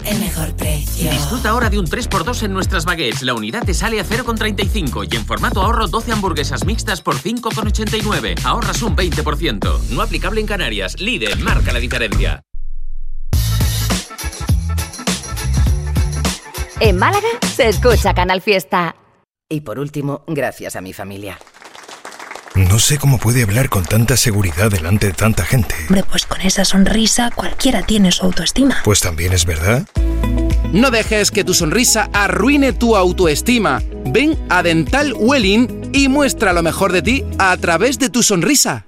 el 0.05 0.18
mejor 0.20 0.55
precio. 0.55 1.11
Disfruta 1.11 1.51
ahora 1.51 1.68
de 1.70 1.78
un 1.78 1.86
3x2 1.86 2.44
en 2.44 2.53
nuestras 2.53 2.84
baguettes. 2.84 3.22
La 3.22 3.34
unidad 3.34 3.64
te 3.64 3.74
sale 3.74 4.01
a 4.01 4.05
0,35 4.05 5.07
y 5.11 5.16
en 5.16 5.24
formato 5.26 5.62
ahorro 5.62 5.88
12 5.88 6.12
hamburguesas 6.12 6.64
mixtas 6.64 7.03
por 7.03 7.16
5,89. 7.16 8.44
Ahorras 8.44 8.82
un 8.82 8.96
20%. 8.96 9.80
No 9.90 10.03
aplicable 10.03 10.40
en 10.40 10.46
Canarias. 10.46 11.01
Lidl 11.01 11.38
marca 11.40 11.72
la 11.72 11.78
diferencia. 11.78 12.42
En 16.81 16.97
Málaga 16.97 17.26
se 17.57 17.68
escucha 17.68 18.14
Canal 18.14 18.41
Fiesta. 18.41 18.95
Y 19.49 19.62
por 19.62 19.81
último, 19.81 20.22
gracias 20.29 20.76
a 20.76 20.81
mi 20.81 20.93
familia. 20.93 21.39
No 22.55 22.79
sé 22.79 22.99
cómo 22.99 23.18
puede 23.18 23.43
hablar 23.43 23.68
con 23.68 23.85
tanta 23.85 24.16
seguridad 24.16 24.70
delante 24.70 25.09
de 25.09 25.12
tanta 25.12 25.45
gente. 25.45 25.74
Hombre, 25.89 26.05
pues 26.09 26.26
con 26.26 26.41
esa 26.41 26.64
sonrisa 26.64 27.33
cualquiera 27.35 27.83
tiene 27.83 28.12
su 28.12 28.24
autoestima. 28.24 28.76
Pues 28.85 29.01
también 29.01 29.33
es 29.33 29.45
verdad. 29.45 29.89
No 30.72 30.91
dejes 30.91 31.31
que 31.33 31.45
tu 31.45 31.55
sonrisa 31.55 32.11
arruine 32.12 32.72
tu 32.72 32.95
autoestima. 32.95 33.83
Ven 34.07 34.39
a 34.49 34.62
Dental 34.62 35.14
Welling 35.14 35.91
y 35.93 36.09
muestra 36.09 36.53
lo 36.53 36.62
mejor 36.62 36.93
de 36.93 37.03
ti 37.03 37.24
a 37.39 37.57
través 37.57 37.99
de 37.99 38.09
tu 38.09 38.22
sonrisa. 38.22 38.88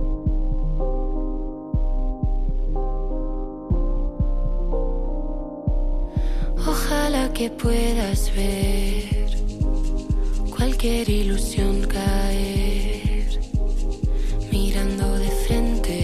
Ojalá 6.67 7.33
que 7.33 7.49
puedas 7.49 8.31
ver 8.35 9.35
cualquier 10.55 11.09
ilusión 11.09 11.81
caer 11.87 13.39
mirando 14.51 15.17
de 15.17 15.31
frente. 15.45 15.97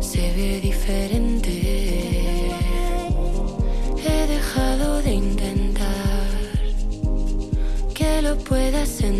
Se 0.00 0.32
ve 0.36 0.60
diferente. 0.60 2.52
He 4.06 4.26
dejado 4.28 5.02
de 5.02 5.12
intentar 5.14 6.28
que 7.92 8.22
lo 8.22 8.36
puedas 8.38 9.00
entender. 9.00 9.19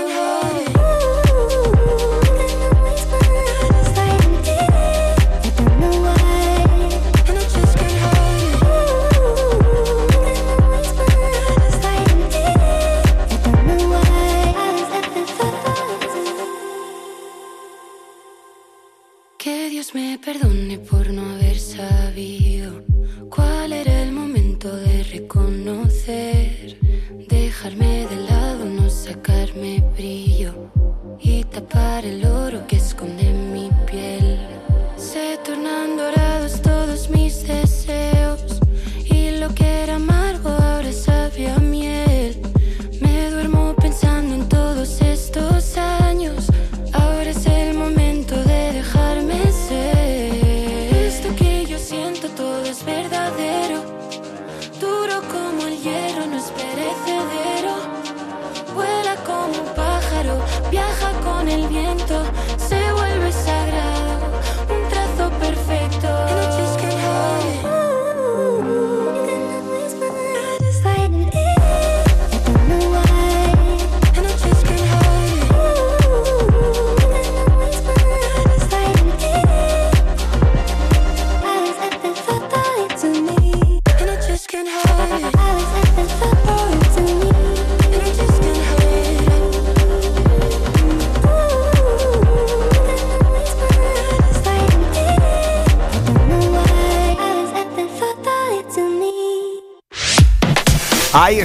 Dejarme 27.27 28.07
de 28.07 28.15
lado, 28.29 28.65
no 28.65 28.89
sacarme 28.89 29.83
brillo 29.95 30.53
y 31.19 31.43
tapar 31.43 32.05
el 32.05 32.25
oro 32.25 32.65
que 32.67 32.77
esconde 32.77 33.25
mi 33.53 33.69
piel. 33.89 34.39
Se 34.97 35.37
tornan 35.45 35.97
dorados 35.97 36.61
todos 36.61 37.09
mis 37.09 37.47
deseos 37.47 37.90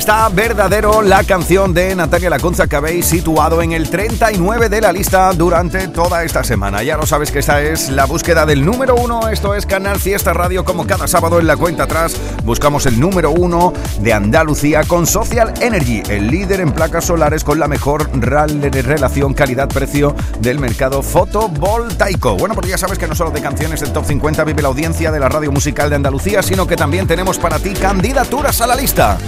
está, 0.07 0.29
verdadero, 0.29 1.03
la 1.03 1.25
canción 1.25 1.75
de 1.75 1.93
Natalia 1.97 2.31
Lacunza 2.31 2.69
que 2.69 2.77
habéis 2.77 3.07
situado 3.07 3.61
en 3.61 3.73
el 3.73 3.91
39 3.91 4.69
de 4.69 4.81
la 4.81 4.93
lista 4.93 5.33
durante 5.33 5.89
toda 5.89 6.23
esta 6.23 6.45
semana. 6.45 6.85
Ya 6.85 6.97
lo 6.97 7.07
sabes 7.07 7.33
que 7.33 7.41
esta 7.41 7.61
es 7.61 7.91
la 7.91 8.05
búsqueda 8.05 8.47
del 8.47 8.65
número 8.65 8.95
uno. 8.95 9.29
Esto 9.29 9.53
es 9.57 9.67
Canal 9.67 9.99
Fiesta 9.99 10.33
Radio, 10.33 10.65
como 10.65 10.87
cada 10.87 11.09
sábado 11.09 11.41
en 11.41 11.49
la 11.49 11.57
cuenta 11.57 11.85
atrás. 11.85 12.17
Buscamos 12.45 12.87
el 12.87 13.01
número 13.01 13.33
uno 13.33 13.73
de 13.99 14.13
Andalucía 14.13 14.85
con 14.85 15.09
Social 15.09 15.53
Energy, 15.61 16.05
el 16.09 16.29
líder 16.29 16.61
en 16.61 16.71
placas 16.71 17.07
solares 17.07 17.43
con 17.43 17.59
la 17.59 17.67
mejor 17.67 18.09
relación 18.13 19.35
calidad-precio 19.35 20.15
del 20.39 20.61
mercado 20.61 21.03
fotovoltaico. 21.03 22.37
Bueno, 22.37 22.55
porque 22.55 22.71
ya 22.71 22.79
sabes 22.79 23.01
que 23.01 23.09
no 23.09 23.17
solo 23.17 23.33
de 23.33 23.43
canciones 23.43 23.81
del 23.81 23.93
Top 23.93 24.05
50 24.05 24.45
vive 24.45 24.63
la 24.63 24.69
audiencia 24.69 25.11
de 25.11 25.19
la 25.19 25.29
radio 25.29 25.51
musical 25.51 25.91
de 25.91 25.97
Andalucía, 25.97 26.45
sino 26.45 26.65
que 26.65 26.77
también 26.77 27.09
tenemos 27.09 27.39
para 27.39 27.59
ti 27.59 27.75
candidaturas 27.75 28.61
a 28.61 28.69
la 28.69 28.77
lista. 28.77 29.19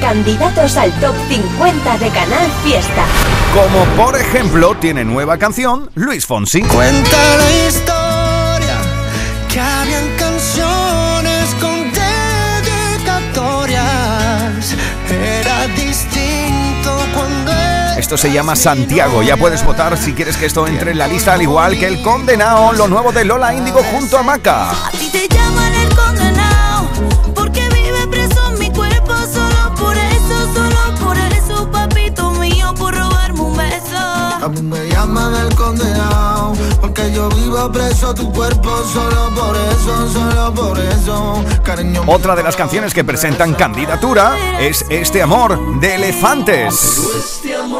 Candidatos 0.00 0.76
al 0.76 0.92
top 1.00 1.14
50 1.28 1.98
de 1.98 2.08
Canal 2.10 2.50
Fiesta. 2.62 3.04
Como 3.52 3.84
por 3.96 4.16
ejemplo, 4.16 4.76
tiene 4.76 5.04
nueva 5.04 5.36
canción 5.38 5.90
Luis 5.94 6.24
Fonsi. 6.24 6.62
Cuenta 6.62 7.36
la 7.36 7.66
historia 7.66 8.76
que 9.48 9.60
habían 9.60 10.08
canciones 10.16 11.54
con 11.60 11.92
dedicatorias. 13.02 14.74
Era 15.10 15.66
distinto 15.68 16.96
cuando 17.14 17.52
Esto 17.98 18.16
se 18.16 18.32
llama 18.32 18.54
Santiago. 18.56 19.22
Ya 19.22 19.36
puedes 19.36 19.64
votar 19.64 19.98
si 19.98 20.12
quieres 20.12 20.36
que 20.36 20.46
esto 20.46 20.66
entre 20.66 20.92
en 20.92 20.98
la 20.98 21.08
lista, 21.08 21.34
al 21.34 21.42
igual 21.42 21.78
que 21.78 21.86
el 21.86 22.00
condenado, 22.02 22.72
lo 22.72 22.86
nuevo 22.86 23.12
de 23.12 23.24
Lola 23.24 23.52
Índigo 23.52 23.82
junto 23.92 24.16
a 24.16 24.22
Maca. 24.22 24.70
A 24.70 24.90
ti 24.92 25.10
te 25.10 25.28
llaman 25.28 25.74
el 25.74 25.94
condenado 25.94 26.37
A 34.48 34.50
mí 34.50 34.62
me 34.62 34.88
llaman 34.88 35.34
el 35.34 35.54
condenado 35.54 36.54
porque 36.80 37.12
yo 37.12 37.28
vivo 37.28 37.70
preso 37.70 38.14
tu 38.14 38.32
cuerpo 38.32 38.70
solo 38.90 39.28
por 39.34 39.54
eso, 39.54 40.08
solo 40.10 40.54
por 40.54 40.78
eso. 40.78 41.44
Cariño 41.62 42.02
Otra 42.06 42.34
de 42.34 42.42
las 42.42 42.56
canciones 42.56 42.94
que 42.94 43.04
presentan 43.04 43.52
candidatura 43.52 44.38
es 44.58 44.86
Este 44.88 45.20
Amor 45.20 45.80
de 45.80 45.96
Elefantes. 45.96 46.98
Este 47.14 47.56
amor 47.56 47.77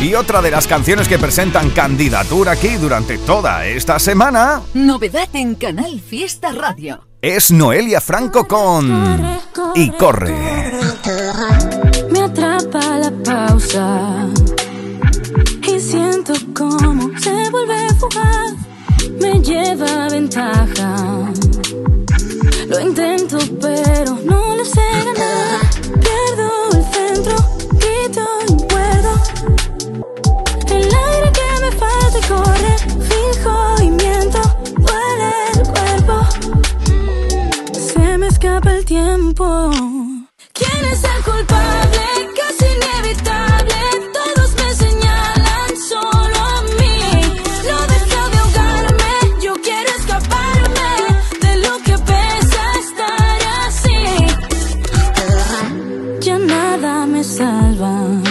Y 0.00 0.14
otra 0.14 0.40
de 0.40 0.50
las 0.50 0.66
canciones 0.66 1.08
que 1.08 1.18
presentan 1.18 1.70
candidatura 1.70 2.52
aquí 2.52 2.76
durante 2.76 3.18
toda 3.18 3.66
esta 3.66 3.98
semana 3.98 4.62
Novedad 4.72 5.28
en 5.34 5.54
Canal 5.54 6.00
Fiesta 6.00 6.52
Radio. 6.52 7.06
es 7.20 7.50
Noelia 7.50 8.00
Franco 8.00 8.48
con 8.48 9.38
Y 9.74 9.90
corre. 9.90 10.34
Me 12.10 12.22
atrapa 12.22 12.98
la 12.98 13.12
pausa 13.24 14.26
y 15.68 15.78
siento 15.78 16.32
como 16.56 17.10
se 17.18 17.50
vuelve 17.50 17.94
fugaz. 17.98 18.54
Me 19.20 19.38
lleva 19.40 20.08
ventaja. 20.08 21.30
Lo 22.68 22.80
intento, 22.80 23.38
pero 23.60 24.18
no 24.24 24.56
lo 24.56 24.64
sé 24.64 24.80
ganar. 25.14 25.49
¿Quién 38.90 40.82
es 40.92 41.04
el 41.04 41.22
culpable? 41.22 42.06
Casi 42.36 42.66
inevitable. 42.74 43.78
Todos 44.12 44.50
me 44.56 44.74
señalan 44.74 45.76
solo 45.88 46.36
a 46.36 46.62
mí. 46.80 46.98
No 47.68 47.78
dejo 47.86 48.20
de 48.30 48.38
ahogarme. 48.38 49.12
Yo 49.40 49.52
quiero 49.62 49.90
escaparme 49.96 50.90
de 51.40 51.52
lo 51.58 51.74
que 51.84 51.96
pesa 51.98 52.62
estar 52.84 53.40
así. 53.64 54.00
Ya 56.22 56.36
nada 56.38 57.06
me 57.06 57.22
salva. 57.22 58.29